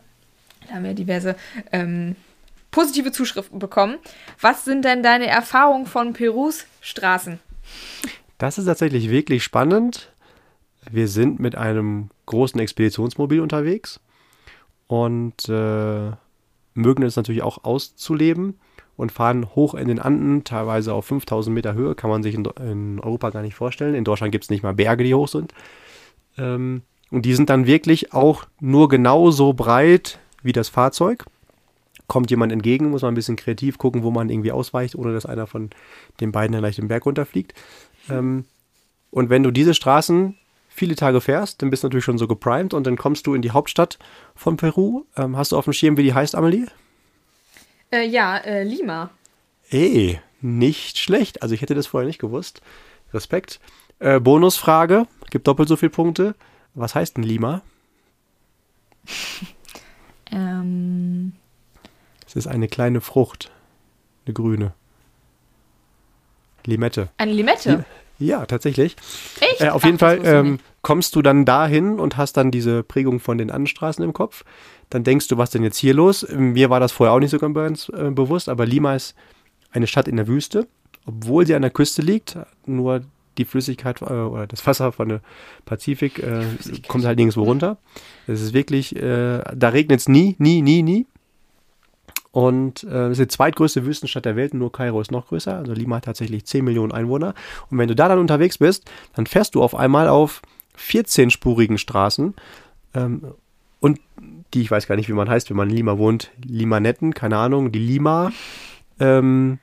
da 0.67 0.75
haben 0.75 0.85
wir 0.85 0.95
diverse 0.95 1.37
ähm, 1.71 2.17
positive 2.71 3.13
Zuschriften 3.13 3.59
bekommen. 3.59 3.99
Was 4.41 4.65
sind 4.65 4.87
denn 4.87 5.03
deine 5.03 5.27
Erfahrungen 5.27 5.85
von 5.85 6.15
Perus 6.15 6.65
Straßen? 6.81 7.39
Das 8.39 8.57
ist 8.57 8.65
tatsächlich 8.65 9.11
wirklich 9.11 9.45
spannend. 9.45 10.11
Wir 10.91 11.09
sind 11.09 11.41
mit 11.41 11.57
einem 11.57 12.09
großen 12.25 12.59
Expeditionsmobil 12.59 13.41
unterwegs 13.41 14.01
und 14.91 15.49
äh, 15.49 16.11
mögen 16.75 17.05
es 17.05 17.15
natürlich 17.15 17.43
auch 17.43 17.63
auszuleben 17.63 18.59
und 18.97 19.13
fahren 19.13 19.55
hoch 19.55 19.75
in 19.75 19.87
den 19.87 20.01
Anden, 20.01 20.43
teilweise 20.43 20.95
auf 20.95 21.07
5000 21.07 21.55
Meter 21.55 21.75
Höhe, 21.75 21.95
kann 21.95 22.11
man 22.11 22.25
sich 22.25 22.35
in, 22.35 22.45
in 22.61 22.99
Europa 22.99 23.31
gar 23.31 23.43
nicht 23.43 23.55
vorstellen. 23.55 23.95
In 23.95 24.03
Deutschland 24.03 24.33
gibt 24.33 24.43
es 24.43 24.51
nicht 24.51 24.65
mal 24.65 24.75
Berge, 24.75 25.05
die 25.05 25.15
hoch 25.15 25.29
sind. 25.29 25.55
Ähm, 26.37 26.83
und 27.13 27.25
die 27.25 27.35
sind 27.35 27.51
dann 27.51 27.69
wirklich 27.69 28.13
auch 28.13 28.47
nur 28.59 28.89
genauso 28.89 29.53
breit 29.53 30.19
wie 30.43 30.53
das 30.53 30.69
Fahrzeug. 30.69 31.25
kommt 32.09 32.33
jemand 32.33 32.51
entgegen, 32.51 32.91
muss 32.91 33.03
man 33.03 33.13
ein 33.13 33.17
bisschen 33.17 33.37
kreativ 33.37 33.79
gucken, 33.79 34.03
wo 34.03 34.11
man 34.11 34.29
irgendwie 34.29 34.51
ausweicht, 34.51 34.97
ohne 34.97 35.13
dass 35.13 35.25
einer 35.25 35.47
von 35.47 35.71
den 36.19 36.33
beiden 36.33 36.53
dann 36.53 36.63
gleich 36.63 36.75
den 36.75 36.89
Berg 36.89 37.07
runterfliegt. 37.07 37.55
Ähm, 38.09 38.45
und 39.13 39.31
wenn 39.31 39.45
du 39.45 39.53
diese 39.53 39.75
Straßen 39.75 40.35
viele 40.73 40.95
Tage 40.97 41.21
fährst, 41.21 41.61
dann 41.61 41.69
bist 41.69 41.83
du 41.83 41.89
natürlich 41.89 42.05
schon 42.05 42.17
so 42.17 42.27
geprimed 42.27 42.73
und 42.73 42.87
dann 42.87 42.97
kommst 42.97 43.27
du 43.27 43.35
in 43.35 43.43
die 43.43 43.51
Hauptstadt 43.51 43.99
von 44.35 44.57
Peru. 44.57 45.05
Ähm, 45.17 45.37
hast 45.37 45.53
du 45.53 45.59
auf 45.59 45.65
dem 45.65 45.75
Schirm, 45.75 45.97
wie 45.99 46.05
die 46.05 46.15
heißt, 46.15 46.35
Amelie? 46.35 46.67
Äh, 47.93 48.07
ja, 48.07 48.39
äh, 48.39 48.63
Lima. 48.63 49.11
Ey, 49.69 50.21
nicht 50.41 50.97
schlecht. 50.99 51.43
Also 51.43 51.55
ich 51.55 51.61
hätte 51.61 51.75
das 51.75 51.87
vorher 51.89 52.07
nicht 52.07 52.21
gewusst. 52.21 52.63
Respekt. 53.13 53.61
Äh, 53.99 54.21
Bonusfrage, 54.21 55.07
gibt 55.31 55.47
doppelt 55.47 55.69
so 55.69 55.77
viele 55.77 55.91
Punkte. 55.91 56.35
Was 56.75 56.95
heißt 56.95 57.17
denn 57.17 57.25
Lima? 57.25 57.63
Ähm, 60.33 61.33
Es 62.25 62.37
ist 62.37 62.47
eine 62.47 62.69
kleine 62.69 63.01
Frucht. 63.01 63.51
Eine 64.25 64.35
grüne. 64.35 64.75
Limette. 66.65 67.09
eine 67.17 67.33
Limette. 67.33 67.85
Ja, 68.21 68.45
tatsächlich. 68.47 68.97
Echt? 69.41 69.63
Äh, 69.63 69.71
auf 69.71 69.83
Ach, 69.83 69.87
jeden 69.87 69.99
Fall 69.99 70.21
ähm, 70.25 70.59
kommst 70.83 71.17
du 71.17 71.23
dann 71.23 71.45
dahin 71.45 71.99
und 71.99 72.17
hast 72.17 72.37
dann 72.37 72.51
diese 72.51 72.83
Prägung 72.83 73.19
von 73.19 73.39
den 73.39 73.51
anderen 73.51 73.67
Straßen 73.67 74.05
im 74.05 74.13
Kopf. 74.13 74.45
Dann 74.91 75.05
denkst 75.05 75.29
du, 75.29 75.39
was 75.39 75.51
denn 75.51 75.63
jetzt 75.63 75.79
hier 75.79 75.95
los? 75.95 76.27
Mir 76.31 76.69
war 76.69 76.81
das 76.81 76.93
vorher 76.93 77.15
auch 77.15 77.19
nicht 77.19 77.31
so 77.31 77.39
ganz 77.39 77.89
äh, 77.89 78.11
bewusst, 78.11 78.49
aber 78.49 78.67
Lima 78.67 78.95
ist 78.95 79.15
eine 79.73 79.87
Stadt 79.87 80.07
in 80.07 80.17
der 80.17 80.27
Wüste, 80.27 80.69
obwohl 81.07 81.47
sie 81.47 81.55
an 81.55 81.63
der 81.63 81.71
Küste 81.71 82.03
liegt. 82.03 82.37
Nur 82.67 83.03
die 83.39 83.45
Flüssigkeit 83.47 84.03
äh, 84.03 84.05
oder 84.05 84.47
das 84.47 84.67
Wasser 84.67 84.93
von 84.93 85.09
der 85.09 85.21
Pazifik 85.65 86.19
äh, 86.19 86.45
kommt 86.89 87.05
halt 87.05 87.19
nirgendwo 87.19 87.45
runter. 87.45 87.79
Es 88.27 88.43
ist 88.43 88.53
wirklich, 88.53 88.95
äh, 88.97 89.43
da 89.55 89.69
regnet 89.71 90.01
es 90.01 90.09
nie, 90.09 90.37
nie, 90.39 90.61
nie, 90.61 90.83
nie. 90.83 91.07
Und 92.33 92.85
äh, 92.85 93.09
es 93.09 93.19
ist 93.19 93.33
die 93.33 93.37
zweitgrößte 93.37 93.85
Wüstenstadt 93.85 94.25
der 94.25 94.37
Welt, 94.37 94.55
nur 94.55 94.71
Kairo 94.71 95.01
ist 95.01 95.11
noch 95.11 95.29
größer. 95.29 95.57
Also 95.57 95.73
Lima 95.73 95.97
hat 95.97 96.05
tatsächlich 96.05 96.45
10 96.45 96.65
Millionen 96.65 96.93
Einwohner. 96.93 97.35
Und 97.71 97.79
wenn 97.79 97.89
du 97.89 97.97
da 97.97 98.09
dann 98.09 98.19
unterwegs 98.19 98.59
bist, 98.59 98.89
dann 99.15 99.27
fährst 99.27 99.55
du 99.55 99.63
auf 99.63 99.75
einmal 99.75 100.09
auf 100.09 100.43
14-spurigen 100.79 101.79
Straßen. 101.79 102.35
Ähm, 102.95 103.23
und 103.81 103.99
die, 104.55 104.63
ich 104.63 104.71
weiß 104.71 104.87
gar 104.87 104.97
nicht, 104.97 105.09
wie 105.09 105.15
man 105.15 105.29
heißt, 105.29 105.51
wenn 105.51 105.57
man 105.57 105.71
in 105.71 105.77
Lima 105.77 105.99
wohnt, 105.99 106.31
Limanetten, 106.45 107.15
keine 107.15 107.37
Ahnung, 107.37 107.73
die 107.73 107.79
Lima. 107.79 108.31
Ähm, 109.01 109.59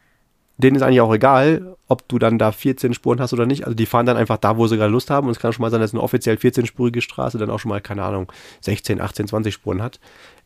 denen 0.58 0.76
ist 0.76 0.82
eigentlich 0.82 1.02
auch 1.02 1.14
egal, 1.14 1.76
ob 1.88 2.08
du 2.08 2.18
dann 2.18 2.40
da 2.40 2.52
14 2.52 2.94
Spuren 2.94 3.20
hast 3.20 3.32
oder 3.32 3.46
nicht. 3.46 3.66
Also 3.66 3.76
die 3.76 3.86
fahren 3.86 4.08
dann 4.08 4.18
einfach 4.18 4.38
da, 4.38 4.58
wo 4.58 4.68
sie 4.68 4.76
gerade 4.76 4.92
Lust 4.92 5.10
haben. 5.10 5.28
Und 5.28 5.32
es 5.32 5.40
kann 5.40 5.54
schon 5.54 5.62
mal 5.62 5.70
sein, 5.70 5.82
dass 5.82 5.94
eine 5.94 6.02
offiziell 6.02 6.36
14-spurige 6.36 7.02
Straße 7.02 7.38
dann 7.38 7.50
auch 7.50 7.60
schon 7.60 7.70
mal, 7.70 7.80
keine 7.80 8.04
Ahnung, 8.04 8.32
16, 8.62 9.00
18, 9.00 9.28
20 9.28 9.54
Spuren 9.54 9.82
hat. 9.82 10.00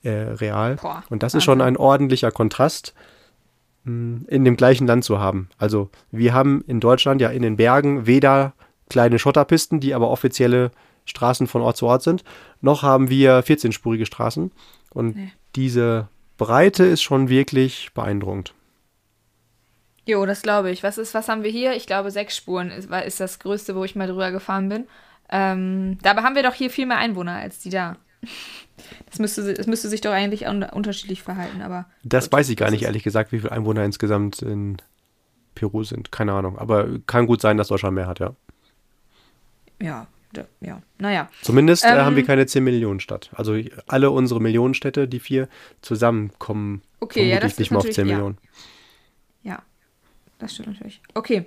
Äh, 0.03 0.09
real. 0.09 0.75
Boah, 0.75 1.03
Und 1.09 1.21
das 1.23 1.33
ist 1.35 1.43
schon 1.43 1.61
ein 1.61 1.77
ordentlicher 1.77 2.31
Kontrast, 2.31 2.93
mh, 3.83 4.21
in 4.27 4.43
dem 4.45 4.57
gleichen 4.57 4.87
Land 4.87 5.03
zu 5.03 5.19
haben. 5.19 5.49
Also 5.57 5.89
wir 6.11 6.33
haben 6.33 6.63
in 6.67 6.79
Deutschland 6.79 7.21
ja 7.21 7.29
in 7.29 7.41
den 7.43 7.55
Bergen 7.57 8.07
weder 8.07 8.53
kleine 8.89 9.19
Schotterpisten, 9.19 9.79
die 9.79 9.93
aber 9.93 10.09
offizielle 10.09 10.71
Straßen 11.05 11.47
von 11.47 11.61
Ort 11.61 11.77
zu 11.77 11.87
Ort 11.87 12.03
sind, 12.03 12.23
noch 12.61 12.83
haben 12.83 13.09
wir 13.09 13.43
14-spurige 13.43 14.05
Straßen. 14.05 14.51
Und 14.91 15.15
Nee. 15.15 15.31
diese 15.55 16.07
Breite 16.37 16.83
ist 16.85 17.01
schon 17.01 17.29
wirklich 17.29 17.91
beeindruckend. 17.93 18.53
Jo, 20.05 20.25
das 20.25 20.41
glaube 20.41 20.71
ich. 20.71 20.83
Was 20.83 20.97
ist, 20.97 21.13
was 21.13 21.27
haben 21.29 21.43
wir 21.43 21.51
hier? 21.51 21.75
Ich 21.75 21.85
glaube, 21.85 22.11
sechs 22.11 22.35
Spuren 22.35 22.69
ist, 22.71 22.89
ist 22.91 23.19
das 23.19 23.39
größte, 23.39 23.75
wo 23.75 23.83
ich 23.83 23.95
mal 23.95 24.07
drüber 24.07 24.31
gefahren 24.31 24.67
bin. 24.69 24.87
Ähm, 25.29 25.97
dabei 26.01 26.23
haben 26.23 26.35
wir 26.35 26.43
doch 26.43 26.53
hier 26.55 26.69
viel 26.69 26.85
mehr 26.87 26.97
Einwohner 26.97 27.33
als 27.35 27.59
die 27.59 27.69
da. 27.69 27.97
Das 29.09 29.19
müsste, 29.19 29.53
das 29.53 29.67
müsste 29.67 29.89
sich 29.89 30.01
doch 30.01 30.11
eigentlich 30.11 30.47
un 30.47 30.63
unterschiedlich 30.63 31.21
verhalten, 31.21 31.61
aber. 31.61 31.85
Das 32.03 32.25
Gut, 32.25 32.33
weiß 32.39 32.49
ich 32.49 32.57
gar 32.57 32.71
nicht, 32.71 32.83
ehrlich 32.83 33.03
gesagt, 33.03 33.31
wie 33.31 33.39
viele 33.39 33.51
Einwohner 33.51 33.83
insgesamt 33.85 34.41
in 34.41 34.77
Peru 35.55 35.83
sind. 35.83 36.11
Keine 36.11 36.33
Ahnung. 36.33 36.57
Aber 36.57 36.87
kann 37.07 37.27
gut 37.27 37.41
sein, 37.41 37.57
dass 37.57 37.67
Deutschland 37.67 37.95
mehr 37.95 38.07
hat, 38.07 38.19
ja. 38.19 38.35
Ja, 39.81 40.07
ja. 40.61 40.81
Naja. 40.97 41.29
Zumindest 41.41 41.83
äh, 41.83 41.89
Ähm, 41.89 42.05
haben 42.05 42.15
wir 42.15 42.23
keine 42.25 42.45
10 42.45 42.63
Millionen 42.63 42.99
Stadt. 42.99 43.31
Also 43.33 43.57
alle 43.87 44.11
unsere 44.11 44.39
Millionenstädte, 44.39 45.07
die 45.07 45.19
vier, 45.19 45.49
zusammenkommen 45.81 46.81
Okay, 46.99 47.29
ja, 47.29 47.39
das 47.39 47.57
nicht 47.57 47.71
mehr 47.71 47.79
auf 47.79 47.83
natürlich- 47.83 47.95
10 47.95 48.07
ja. 48.07 48.13
Millionen. 48.15 48.37
Ja, 49.43 49.61
das 50.39 50.53
stimmt 50.53 50.69
natürlich. 50.69 51.01
Okay. 51.15 51.45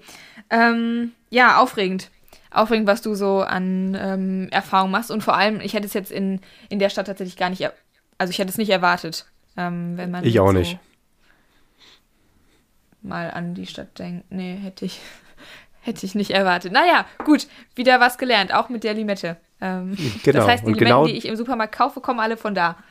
Ähm, 0.50 1.12
ja, 1.30 1.58
aufregend. 1.60 2.10
Aufregend, 2.54 2.86
was 2.86 3.02
du 3.02 3.14
so 3.14 3.40
an 3.40 3.96
ähm, 4.00 4.48
Erfahrung 4.50 4.90
machst. 4.90 5.10
Und 5.10 5.22
vor 5.22 5.36
allem, 5.36 5.60
ich 5.60 5.74
hätte 5.74 5.86
es 5.86 5.94
jetzt 5.94 6.10
in, 6.12 6.40
in 6.68 6.78
der 6.78 6.88
Stadt 6.90 7.06
tatsächlich 7.06 7.36
gar 7.36 7.50
nicht, 7.50 7.68
also 8.18 8.30
ich 8.30 8.38
hätte 8.38 8.50
es 8.50 8.58
nicht 8.58 8.70
erwartet, 8.70 9.26
ähm, 9.56 9.96
wenn 9.96 10.10
man 10.10 10.24
Ich 10.24 10.38
auch 10.40 10.46
so 10.48 10.52
nicht. 10.52 10.78
mal 13.02 13.30
an 13.30 13.54
die 13.54 13.66
Stadt 13.66 13.98
denkt. 13.98 14.26
Nee, 14.30 14.56
hätte 14.62 14.84
ich, 14.84 15.00
hätte 15.82 16.06
ich 16.06 16.14
nicht 16.14 16.30
erwartet. 16.30 16.72
Naja, 16.72 17.06
gut, 17.24 17.46
wieder 17.74 18.00
was 18.00 18.18
gelernt, 18.18 18.54
auch 18.54 18.68
mit 18.68 18.84
der 18.84 18.94
Limette. 18.94 19.36
Ähm, 19.60 19.96
Genau, 20.24 20.38
Das 20.40 20.48
heißt, 20.48 20.62
die 20.64 20.68
und 20.68 20.74
Limetten, 20.74 20.84
genau- 20.96 21.06
die 21.06 21.12
ich 21.16 21.26
im 21.26 21.36
Supermarkt 21.36 21.74
kaufe, 21.76 22.00
kommen 22.00 22.20
alle 22.20 22.36
von 22.36 22.54
da. 22.54 22.76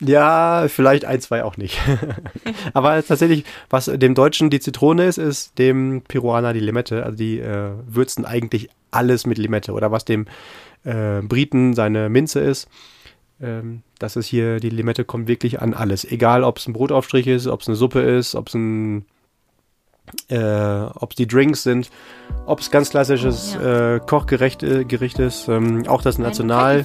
Ja, 0.00 0.66
vielleicht 0.68 1.04
ein, 1.04 1.20
zwei 1.20 1.44
auch 1.44 1.56
nicht. 1.56 1.78
Aber 2.74 3.04
tatsächlich, 3.06 3.44
was 3.70 3.84
dem 3.84 4.14
Deutschen 4.16 4.50
die 4.50 4.58
Zitrone 4.58 5.04
ist, 5.04 5.18
ist 5.18 5.56
dem 5.58 6.02
Peruaner 6.08 6.52
die 6.52 6.58
Limette. 6.60 7.04
Also 7.04 7.16
die 7.18 7.38
äh, 7.38 7.70
würzen 7.86 8.24
eigentlich 8.24 8.70
alles 8.92 9.26
mit 9.26 9.38
Limette. 9.38 9.72
Oder 9.72 9.90
was 9.90 10.04
dem 10.04 10.26
äh, 10.84 11.20
Briten 11.22 11.74
seine 11.74 12.08
Minze 12.08 12.40
ist. 12.40 12.68
Ähm, 13.40 13.82
das 13.98 14.16
ist 14.16 14.26
hier, 14.26 14.60
die 14.60 14.70
Limette 14.70 15.04
kommt 15.04 15.28
wirklich 15.28 15.60
an 15.60 15.74
alles. 15.74 16.04
Egal, 16.04 16.44
ob 16.44 16.58
es 16.58 16.66
ein 16.66 16.72
Brotaufstrich 16.72 17.26
ist, 17.26 17.46
ob 17.46 17.60
es 17.60 17.68
eine 17.68 17.76
Suppe 17.76 18.00
ist, 18.00 18.34
ob 18.34 18.48
es 18.48 18.54
ein 18.54 19.04
äh, 20.28 20.82
ob 20.94 21.10
es 21.10 21.16
die 21.16 21.26
Drinks 21.26 21.62
sind, 21.62 21.90
ob 22.46 22.60
es 22.60 22.70
ganz 22.70 22.90
klassisches 22.90 23.54
äh, 23.54 24.00
Kochgericht 24.00 24.62
äh, 24.62 24.84
Gericht 24.84 25.18
ist, 25.18 25.48
ähm, 25.48 25.86
auch 25.86 26.02
das 26.02 26.18
National. 26.18 26.84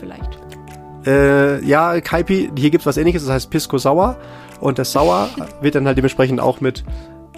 Äh, 1.05 1.63
ja, 1.65 1.99
Kaipi, 2.01 2.51
hier 2.57 2.69
gibt 2.69 2.81
es 2.81 2.85
was 2.85 2.97
ähnliches, 2.97 3.23
das 3.23 3.33
heißt 3.33 3.49
Pisco 3.49 3.77
Sauer. 3.77 4.17
Und 4.59 4.77
das 4.79 4.91
Sauer 4.91 5.29
wird 5.61 5.75
dann 5.75 5.87
halt 5.87 5.97
dementsprechend 5.97 6.39
auch 6.39 6.61
mit 6.61 6.83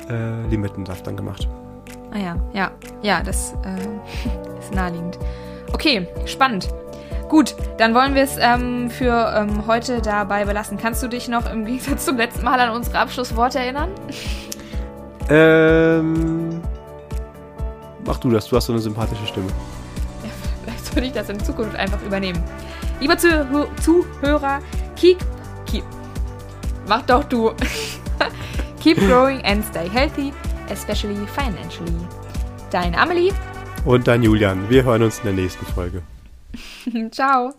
äh, 0.09 0.47
Limettensaft 0.49 1.05
dann 1.07 1.15
gemacht. 1.15 1.47
Ah 2.11 2.17
ja, 2.17 2.35
ja, 2.53 2.71
ja, 3.03 3.21
das 3.23 3.53
äh, 3.63 4.48
ist 4.69 4.75
naheliegend. 4.75 5.17
Okay, 5.73 6.07
spannend. 6.25 6.69
Gut, 7.27 7.55
dann 7.77 7.93
wollen 7.93 8.15
wir 8.15 8.23
es 8.23 8.37
ähm, 8.39 8.89
für 8.89 9.33
ähm, 9.35 9.67
heute 9.67 10.01
dabei 10.01 10.45
belassen. 10.45 10.77
Kannst 10.77 11.03
du 11.03 11.07
dich 11.07 11.27
noch 11.27 11.51
im 11.51 11.65
Gegensatz 11.65 12.05
zum 12.05 12.17
letzten 12.17 12.43
Mal 12.43 12.59
an 12.59 12.71
unsere 12.71 12.97
Abschlussworte 12.97 13.59
erinnern? 13.59 13.89
Ähm, 15.29 16.59
mach 18.03 18.17
du 18.17 18.31
das, 18.31 18.47
du 18.47 18.55
hast 18.55 18.65
so 18.65 18.73
eine 18.73 18.81
sympathische 18.81 19.27
Stimme. 19.27 19.47
Ja, 20.23 20.29
vielleicht 20.63 20.85
sollte 20.85 21.07
ich 21.07 21.13
das 21.13 21.29
in 21.29 21.39
Zukunft 21.43 21.75
einfach 21.75 22.01
übernehmen. 22.01 22.43
Lieber 22.99 23.17
Zuh 23.17 23.67
Zuhörer, 23.79 24.59
keep, 24.95 25.19
keep, 25.67 25.83
mach 26.87 27.03
doch 27.03 27.23
du. 27.25 27.51
keep 28.79 28.97
growing 28.97 29.41
and 29.45 29.63
stay 29.63 29.87
healthy, 29.87 30.33
especially 30.71 31.27
financially. 31.27 31.93
Deine 32.71 32.97
Amelie. 32.97 33.31
Und 33.85 34.07
dann 34.07 34.23
Julian, 34.23 34.69
wir 34.69 34.83
hören 34.83 35.03
uns 35.03 35.19
in 35.19 35.25
der 35.25 35.33
nächsten 35.33 35.65
Folge. 35.65 36.01
Ciao. 37.11 37.53